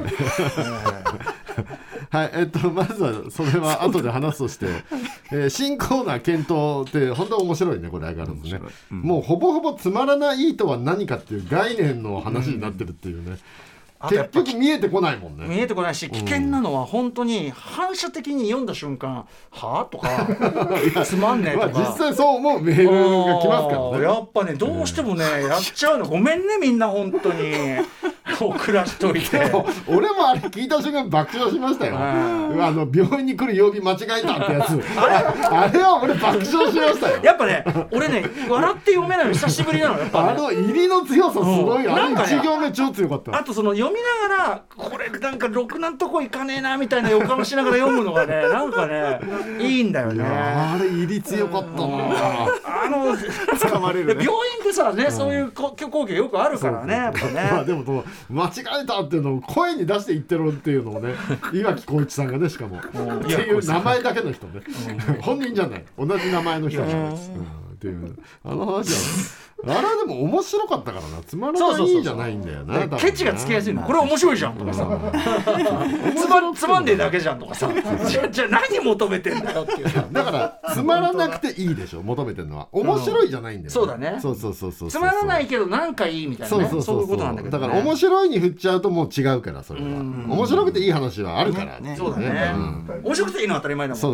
[2.12, 4.66] はい、えっと、まずはそれは後で話すとして、
[5.32, 8.60] えー新コーナー検討って本当面白いねこれ相変わらずね、
[8.90, 13.42] もうほぼほぼつまらないとは何かっていう概念の話になってるっていうね、結
[14.02, 15.46] あとやっぱ局見えてこないもんね。
[15.46, 20.28] 見えてこないし危険なのは本当に反射的に読んだ瞬間「はあ?」とか
[21.04, 21.80] 「つまんねえ」まあとか。
[21.80, 24.04] 実際そう思うメールが来ますからね。
[24.04, 26.06] やっぱねどうしてもね、やっちゃうの。
[26.06, 27.54] ごめんねみんな本当に
[28.40, 29.50] 送らしといて。
[29.88, 34.80] 俺もあれ聞いた瞬間爆笑しましたよ、あの病院に来る曜日間違えたってやつ。
[34.98, 35.80] あれ？
[35.80, 37.18] は俺爆笑しましたよ。
[37.22, 42.14] やっぱね俺ね笑って読めないの久しぶりなのやっぱあねの入りの強さすごい、あのうん。
[42.14, 49.20] なんかね1行目超強かったあとその読みながらこれなんかろくなとこいかねえなみたいな予感しながら読むのがねなんかね
[49.58, 50.24] いいんだよね。
[50.24, 51.84] あれ入り強かったな。
[51.84, 53.16] あの
[53.58, 54.24] 掴まれるね。
[54.24, 58.50] 病院ってさね、そういうこ光景よくあるからねやっぱまあねでも間違
[58.82, 61.14] えたっていうのを声に出して言ってろっていうのをね
[61.52, 62.78] 岩城浩一さんがねしかも。
[62.78, 64.62] っていう名前だけの人ね。
[65.20, 65.84] 本人じゃない。
[65.98, 67.30] 同じ名前の人なんです。
[67.30, 67.42] うん。
[67.42, 67.44] っ
[67.78, 68.16] ていう。
[68.44, 68.84] あの話は
[69.66, 71.22] あれはでも面白かったからな。
[71.26, 73.82] つまらないじゃないんだよなケチがつきやすいの。
[73.82, 74.54] これ面白いじゃん。
[74.54, 74.86] とかさ
[76.16, 77.70] つまつまんでえだけじゃんとかさ。
[78.08, 79.88] じゃじゃあ何求めてんだよっていう。
[79.88, 84.18] さ だからつまらなくていいでしょ求めてるのは面白いじゃないんだよ、そうだね。
[84.20, 86.58] そうそうそうそうつまらないけどなんかいいみたいな。
[86.58, 87.02] ねそうそうそう。
[87.02, 89.86] いうことなんだけど、ね、だから面白いに振っちゃうともう違うからそれは。
[89.86, 91.94] 面白くていい話はあるからね。
[91.96, 92.52] そうだね、
[93.02, 94.12] 面白くていいのは当たり前だもん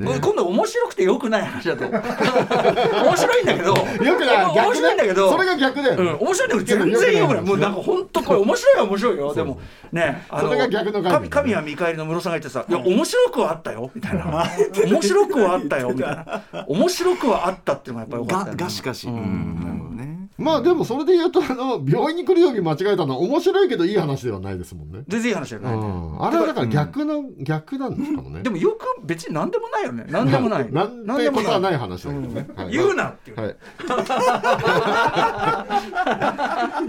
[0.00, 0.18] ね。
[0.20, 1.84] 今度面白くてよくない話だと。
[1.84, 3.74] 面白いんだけど。
[4.04, 9.34] よくない白いんだけどそれが逆だよね、うん、面白いんだけど全然よくないもうなんか本当これ面白いは面白いよ。
[9.34, 9.60] でも
[9.92, 14.24] ねあのそれが逆の神神は見返りの室さんが言ってさ「いや面白くはあったよ」みたいな
[14.86, 19.60] 「面白くはあったよ」みたいな「面白くはあった」っていうのがやっぱりよかったがしかし、うん。
[19.60, 28.42] なるほどねまあでもそれで言うとあの病院に来る曜日間違えたのは面白いけどいい話ではないですもんね、全然いい話じゃうない、ん、あれはだから逆の、逆なんですかもね。
[28.42, 30.06] でもよく別に何でもないよね。
[30.08, 30.72] 何でもない。
[30.72, 31.82] なんてことはない。
[31.82, 32.70] 話だけどね、はい。
[32.70, 33.56] 言うなっていう、はい。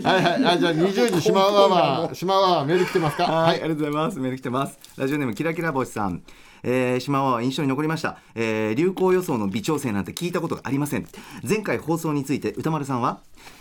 [0.04, 3.24] はいはい、あ、じゃあ、二十時島はは、島はメール来てますか？
[3.24, 4.20] はい、ありがとうございます。
[4.20, 4.78] メール来てます。
[4.98, 6.22] ラジオネームキラキラ星さん。
[6.64, 11.08] えー、島は印象に残りました、えー流行予想の微調整なんて聞いたことがありません。
[11.48, 13.20] 前回放送について歌丸さんは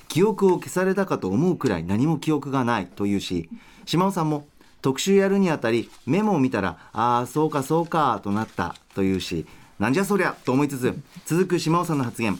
[0.08, 3.48] 記憶を消されたかと思うくらい何も記憶がないというし
[3.86, 4.46] 島尾さんも
[4.80, 9.46] 特集やるにあたりメモを見たらああそうかそうかとなったというし
[9.78, 10.94] なんじゃそりゃと思いつつ
[11.24, 12.38] 続く島尾さんの発言。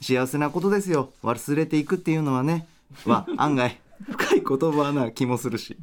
[0.00, 1.10] 幸せなことですよ。
[1.22, 2.66] 忘れていくっていうのはね。
[3.06, 5.76] は 案外深い言葉な気もするし。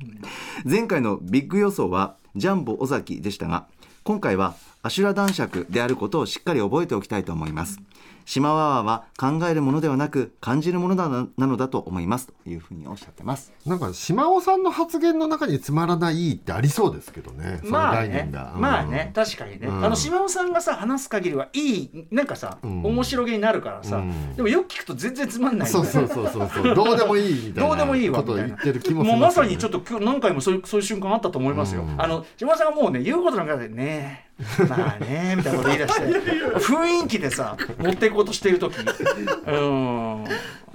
[0.66, 3.68] 前回のビッグ予想はジャンボ尾崎でしたが
[4.08, 7.82] 今回はアシュラ男爵であることをしっかり覚えておきたいと思います。
[8.28, 13.54] 島ワワは考えるものではなく感じるものだななのだと思いますというふうにおっしゃってます。
[13.66, 17.62] なんか島尾さんの発言の中につまらないってありそうですけどね。
[17.64, 18.30] まあね。
[18.58, 19.14] まあね。
[19.16, 19.86] 確かにね、うん。
[19.86, 22.84] あの島尾さんがさ話す限りはいいなんかさ、ん。
[22.84, 24.36] 面白げになるからさ、うん。
[24.36, 26.76] でもよく聞くと全然つまんないそうそうそうそうそう。
[26.76, 28.58] どうでもいいみたいなどうでもいいわことをみたいな。
[28.58, 31.84] 言ってる気もうまさにちょっと今日何回もそういうそういう瞬間あったと思いますよ。
[31.84, 32.02] うん。
[32.02, 34.27] あの島田さんがもうね言うことなんかでね
[34.70, 36.02] まあねみたいなこと言い出して。
[36.60, 38.76] 雰囲気でさ持っていこうとしている時。
[38.78, 38.82] う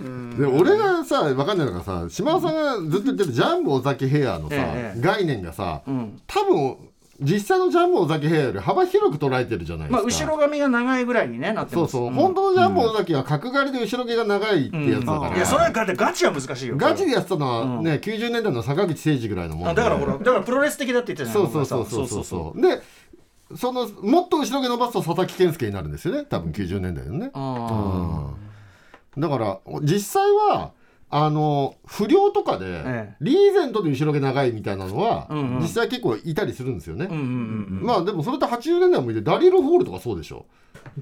[0.03, 0.37] ん。
[0.37, 5.01] で俺がさ分かんないのがさ島尾さんがずっと言ってるジャンボ尾崎ヘアのさ、ええ。
[5.01, 6.21] 概念がさ、ん。
[6.27, 6.77] 多分
[7.21, 9.97] 実際のジャンボ尾崎ヘアより幅広く捉えてるじゃないですか。
[9.97, 11.93] まあ後ろ髪が長いぐらいにねなってます。
[11.93, 12.15] そうそう、ん。
[12.15, 16.77] 本当のジャンボ尾崎は角刈りで後ろ毛が長いってやつだから、いやそれはだってガチは難しいよ。
[16.77, 19.97] ガチでやってたのはね、90年代の坂口誠二ぐらいのもんだから。
[19.97, 21.87] ほらだからプロレス的だって言ってたじゃそうないそうそう。
[21.87, 22.61] そうそうそう。
[22.61, 22.83] で
[23.57, 26.25] そのもっと後ろ毛伸ばすと佐々木健介になるんですよね。
[26.25, 28.35] 多分90年代のね、あ
[29.17, 29.21] うん。
[29.21, 30.73] だから実際は
[31.15, 32.83] あの不良とかで、え
[33.13, 33.17] え。
[33.21, 35.61] リーゼントで後ろ毛長いみたいなのは、うんうん。
[35.61, 37.25] 実際結構いたりするんですよね、うんうんう
[37.81, 40.47] んまあでもそれって80年代もいてダリル・ホールとかそうでしょ。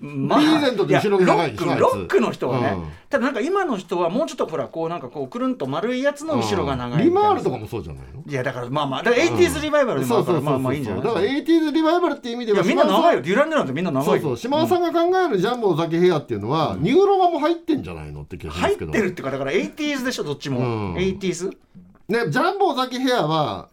[0.02, 2.88] うんまあリーゼントで後ろ毛長いでしロックの人はね、うん。
[3.08, 8.22] ただなんか今の人はもうちょっとほらこうなんかこうくるんと丸いやつの後ろが長いみたいなリマールとかもそうじゃないの？
[8.26, 11.02] いやだからまあまあだから 80s リバイバルでもあるからまあまあいいんじゃない？
[11.02, 13.22] だから 80s リバイバルっていう意味ではいやみんな長いよ。
[13.22, 14.12] デュランデランってみんな長いよ。
[14.12, 14.36] そうそう。
[14.36, 18.92] 島田さんが考えるジャンボ尾崎ヘアっていうのは、ニューロマも入ってんじゃないのって気がしま入っすけど。
[18.92, 20.94] てるっていうかだから 80s でしょどっちも、うん。
[20.94, 21.50] 80s
[22.08, 23.69] ね、ジャンボ尾崎ヘアは、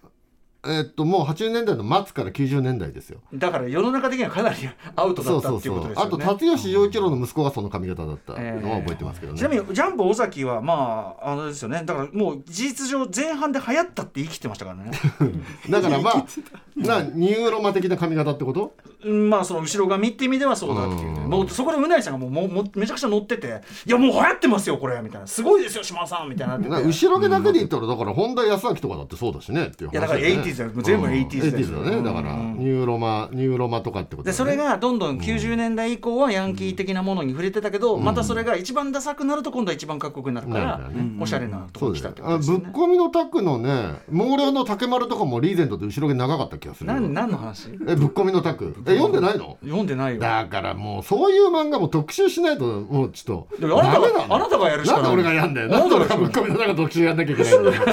[0.67, 3.19] えっと、もう80年代の末から90年代ですよ。
[3.33, 4.55] だから世の中的にはかなり
[4.95, 6.25] アウトだったっていうことですよね。
[6.25, 9.39] 辰吉陽一郎の息子がその髪型だったのは覚えてますけどね。
[9.39, 11.83] ちなみにジャンボ尾崎はまああのですよね。
[11.85, 14.91] だからもう事実上前半で流行ったって言い切ってましたからね。
[15.69, 16.25] だからまあ、
[16.75, 18.73] なニューロマ的な髪型ってこと？
[19.03, 21.29] うんまあその後ろ髪って意味ではそうだっていうね、うん。
[21.29, 31.79] もうそこでうなぎさんがもうもうもうめちゃくちゃ乗ってて「いやもう流行ってますよこれ」みたいな「すごいですよ島田さん」みたいにな後ろ毛だけで言ったら、だから本田恭章とかだってそうだしねっていう話いやだから 80s だよもう全部 80s ですよ。
[31.83, 32.03] 80だね。
[32.03, 40.89] だから、ニューロマ、ニューロマとかってことでそれがどんどん90年代以降はヤンキー的なものに振れてたけど、またそれが一番ダサくなると今度は一番かっこよくなるから、
[41.19, 42.71] おしゃれなとこそうに来たってですよあぶっことですよね。
[42.73, 47.69] 込みのタックのね毛量の竹丸とかもリーゼントで後ろ毛長かった気がする何の話？
[47.87, 49.57] えぶっ込みのタックえ読んでないの？
[49.63, 50.19] 読んでないよ。
[50.21, 55.67] だからもうそういう漫画も特集しないともうちょっとあなたがあなたがやるしかないなんで俺がやんだよ？
[55.75, 57.83] あなんで俺がぶっ込みのタック特集やんなきゃいけないんだよ。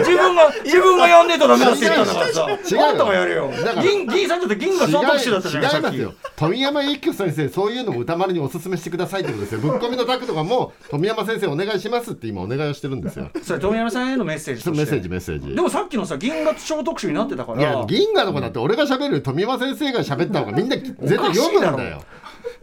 [0.00, 2.46] 自分が自分がやんねえとダメだって言ったんだからさ。
[2.50, 2.86] 違うよ。
[2.86, 3.50] あんたがやれよ。
[3.82, 5.68] 銀銀さんだって銀が総特集だったじゃな。
[5.68, 5.96] 違います。
[5.96, 8.60] よ富山一休先生そういうのも歌丸におす。
[8.60, 9.54] すめしてくださいってことです。
[9.54, 14.70] よぶっ込みのタックとかも富山先生お願いしますって今お願いをしてるんですよそれ富山さんへのメッセージ。
[14.70, 15.96] メッセージメッセージでもさっき。
[15.96, 17.60] のさ銀河小特集になってたから。
[17.60, 22.02] いや銀河の子だって俺が喋る富山先生が喋った方がみんな絶対読むんだよ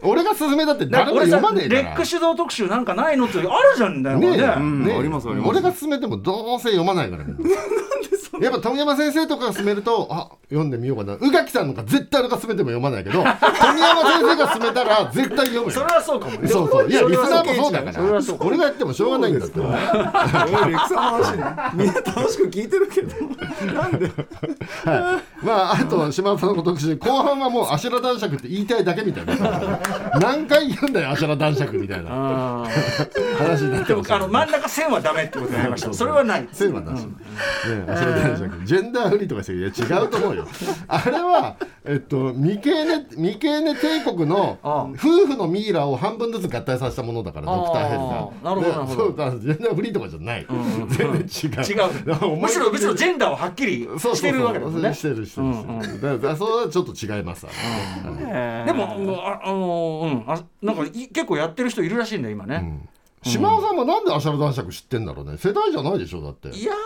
[0.02, 7.56] 俺が勧めだって誰も読まねえからレック主導特集なんかないのってあるじゃんだよねえ、ねんねえありますあります俺が勧めてもどうせ読まないからみんな
[8.40, 11.14] やっぱ富山先生とかが勧めるとあ読んでみようかな。
[11.14, 15.70] 宇垣さんのが絶対俺が勧めても読まないけど富山先生が勧めたら絶対読むよ。
[15.70, 16.48] それはそうかもね。
[16.48, 16.90] そうそう。
[16.90, 18.02] いやリスナーもそうだから。
[18.40, 23.14] 俺がやってもしょうがないんだってレクさんの話みんな楽しく聞いてるけど
[23.72, 24.10] なんで
[25.42, 29.34] まああと島田さんの特集後半はもうアシュラ男爵って言いたいだけみたいな。
[30.20, 32.64] 何回言うんだよアシュラ男爵みたいな。
[33.38, 35.92] 話になってでますもあの真ん中線はダメってことになりました。
[35.92, 36.48] それはない。
[36.52, 37.12] セーマだし、ね、
[37.88, 39.58] アシュラ男爵ジェンダーフリーとかしてる。
[39.60, 40.46] いや違うと思うよ。
[40.88, 49.12] あれはえっとミケーネミケーネ帝国の夫婦のミイラを半分ずつ合体させたものだからドクターヘルがああなるほどなるほど。
[49.12, 50.46] でそうジェンダーフリーとかじゃない、
[50.88, 52.36] 全然違う違う。
[52.36, 54.94] むしろむしろジェンダーをはっきりしてるわけですね。
[54.94, 55.52] してるしてる
[55.82, 57.52] してる、だからそれはちょっと違いますわ、
[58.66, 58.84] でも
[59.24, 60.32] ああのうん。
[60.32, 62.86] あなんかい結構やってる人いるらしいんだよ今ね、
[63.22, 65.36] 島尾さんもなんでアシャラ男爵知ってんだろうね。
[65.38, 66.48] 世代じゃないでしょだって。
[66.48, 66.76] いやー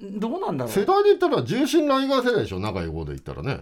[0.00, 0.72] どうなんだろう。
[0.72, 2.60] 世代で言ったら重心ライガー世代でしょ？
[2.60, 3.60] 長い方で言ったらね。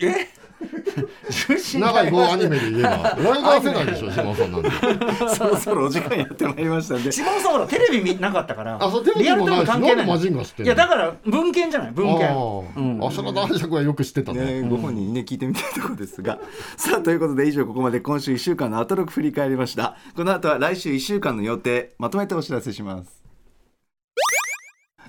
[0.00, 0.28] え？
[1.48, 2.88] 重心長い方アニメで言えば。
[2.88, 4.10] ライガー世代でしょ？
[4.10, 4.70] 島尾さんなんて。
[5.36, 7.12] そろそろお時間やってまいりましたんで。
[7.12, 8.78] 島尾さんほらテレビ見なかったから。
[8.82, 10.66] あそうテレビもないしリアルタイム関係なんでマジンガ知ってんの？
[10.66, 12.26] いやだから文献じゃない文献。
[12.28, 14.62] ああアシャラ男爵はよく知ってたね。
[14.62, 16.38] ね、ご本人にね聞いてみたいところですが。
[16.78, 19.96] さあということで以上ここまで今週1週間のアトロク振り返りました。
[20.16, 23.25] この後は来週1週間の予定まとめてお知らせします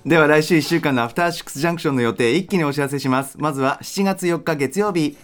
[0.08, 3.36] では来週1週間のアフターシックスジャンクションの予定一気にお知らせします。
[3.38, 5.18] まずは7月4日月曜日。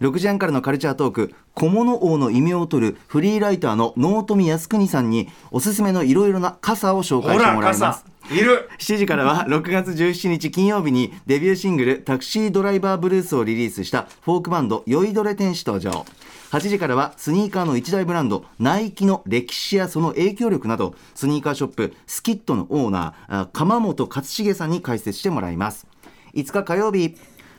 [0.00, 1.34] 6時半からのカルチャートーク。
[1.54, 8.04] 小物王の異名を取るフリーライターの納富靖国さんにおすすめのいろいろな傘を紹介してもらいます。
[8.30, 8.70] いる。
[8.78, 16.06] 7時からは6月17日金曜日にデビューシングル「タクシードライバーブルース」をリリースしたフォークバンド酔いどれ天使登場
[16.50, 25.86] 8時からはスニーカーの一大ブランドナイキの歴史やその影響力などスニーカーショップスキットのオーナー鎌本勝重さんに解説してもらいます。
[26.34, 27.16] 5日火曜日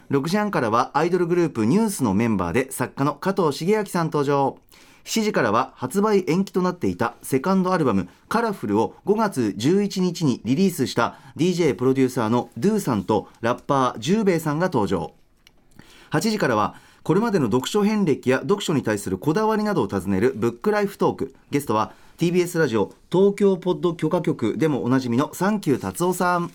[0.09, 4.57] 6時半からはアイドルグループニュースのメンバーで作家の加藤茂明さん登場。
[5.05, 15.13] 7時からは発売延期となっていたセカンドアルバム「カラフルを5月11日にリリースした DJ プロデューサーのドゥさんとラッパージューベイさんが登場。
[16.11, 16.75] 8時からは
[17.09, 21.33] これまでの読書遍歴や読書に対するこだわりなどを尋ねるブックライフトーク。
[21.49, 26.51] ゲストは TBS ラジオ東京ポッド許可局でもおなじみのサンキュー達夫さん。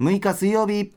[0.00, 0.92] 6日水曜日。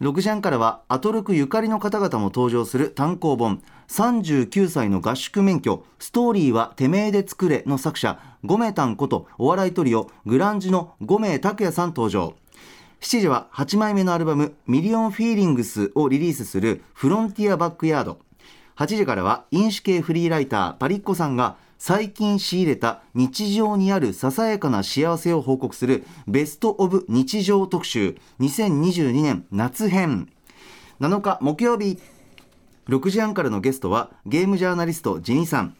[0.00, 12.32] 6時半からはアトルクゆかりの方々も登場する単行本39歳の合宿免許ストーリーはてめえで作れの作者ゴメタンことお笑いトリオグランジの五名拓也さん登場。
[13.00, 18.18] 7時は8枚目のアルバム「ミリオンフィーリングス」をリリースするフロンティアバックヤード。
[18.76, 30.28] 8時からは飲酒系フリーライターパリッコさんが最近仕入れた日常にあるささやかな幸せを報告するベスト・オブ日常特集2022年夏編。
[31.00, 31.98] 7日木曜日
[32.86, 35.74] 6時半からのゲストはゲームジャーナリストジニさん。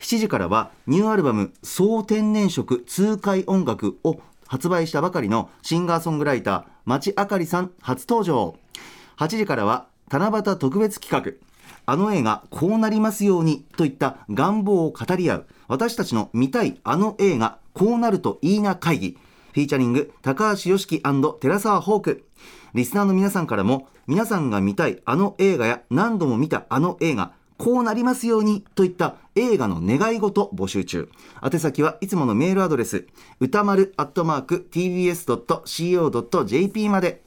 [0.00, 8.56] 7時からはニューアルバム「総天然色痛快音楽」を発売したばかりのシンガーソングライター町あかりさん初登場。
[9.16, 11.32] 8時からは七夕特別企画。
[11.86, 15.46] あの映画こうなりますようにといった願望を語り合う。
[15.68, 19.18] 私たちの見たいあの映画こうなるといいな会議。
[19.52, 22.24] フィーチャリング高橋良樹寺澤ホーク。
[22.74, 31.08] リスナーの皆さんからも皆さんが見たいあの映画や何度も見たあの映画こうなりますようにといった映画の願い事募集中。
[31.42, 33.06] 宛先はいつものメールアドレス
[33.40, 35.28] 宇多丸アットマーク tbs.co.jp
[36.88, 37.22] まで。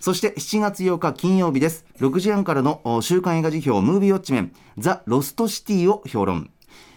[0.00, 1.84] そして7月8日金曜日です。
[1.98, 6.50] 6時半からの週刊映画時評ムービーウォッチメンザ・ロストシティを評論。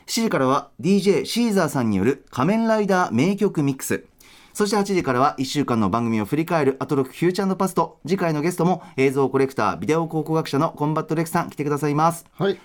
[0.06, 4.06] 7時からは DJ シーザーさんによる仮面ライダー名曲ミックス。
[4.54, 12.26] そして8時からは1週間の番組を振り返るアトロックフューチャーパスト次回のゲストも映像コレクタービデオ考古学者のコンバット REC さん来てくださいます。
[12.34, 12.60] はい。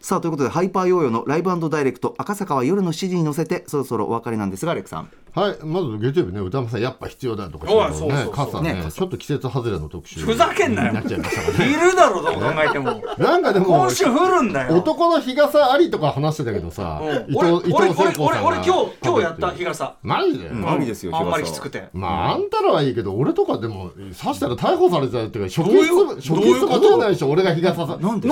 [0.00, 8.32] さあということでハイパーヨーヨーのライブダイレクト赤坂は夜の7時に乗せてそろそろお別れなんですがレックさんはい、まず月曜日ね、歌間さん、やっぱ必要だとかねそうそうそう。
[8.32, 10.88] 傘ねねちょっと季節外れの特集ふざけんなよ。
[10.88, 11.76] になっちゃいましたからいね。
[11.76, 13.02] るだろどう考えても。
[13.18, 14.76] なんかでも今、週降るんだよ。
[14.76, 17.32] 男の日傘ありとか話してたけどさ、うん。
[17.32, 18.70] 伊俺俺俺俺俺今日
[19.02, 19.94] 今日やった日傘。
[20.02, 21.88] マジで、ありですよあんまりきつくて。
[21.92, 27.96] まあ、あんたらはいいけど、俺とかでも、刺したら逮捕されちゃうっていうか、初どういう期初期とかじゃないでしょ、俺が日傘さ。
[27.96, 28.28] なんで？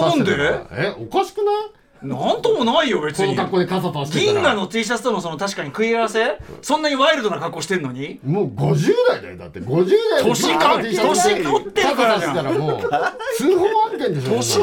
[0.73, 1.55] え、おかしくない？
[2.03, 4.33] なんともないよ別そのに格好で傘さしてたら。
[4.35, 6.39] 銀河の T シャツとのその確かに食い合わせ？
[6.63, 8.21] そんなにワイルドな格好してんのに？
[8.25, 9.61] もう50代だよ、だって。
[9.61, 12.35] 50代で年か年取ってるからじゃん。
[12.35, 12.81] たらもう、
[13.37, 14.59] 通報案件でしょ、年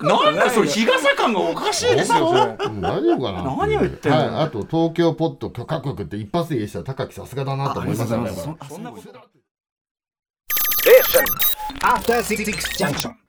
[0.00, 4.18] なんかそれ日傘感がおかしいですよ大丈夫かな何を言ってんの？
[4.18, 8.30] はい、あと東京ポッド許可局って一発で言いしたら高木さすがだなと思いましたね
[8.68, 9.08] そんなこと。
[11.82, 12.44] After Six
[12.78, 13.25] Junction.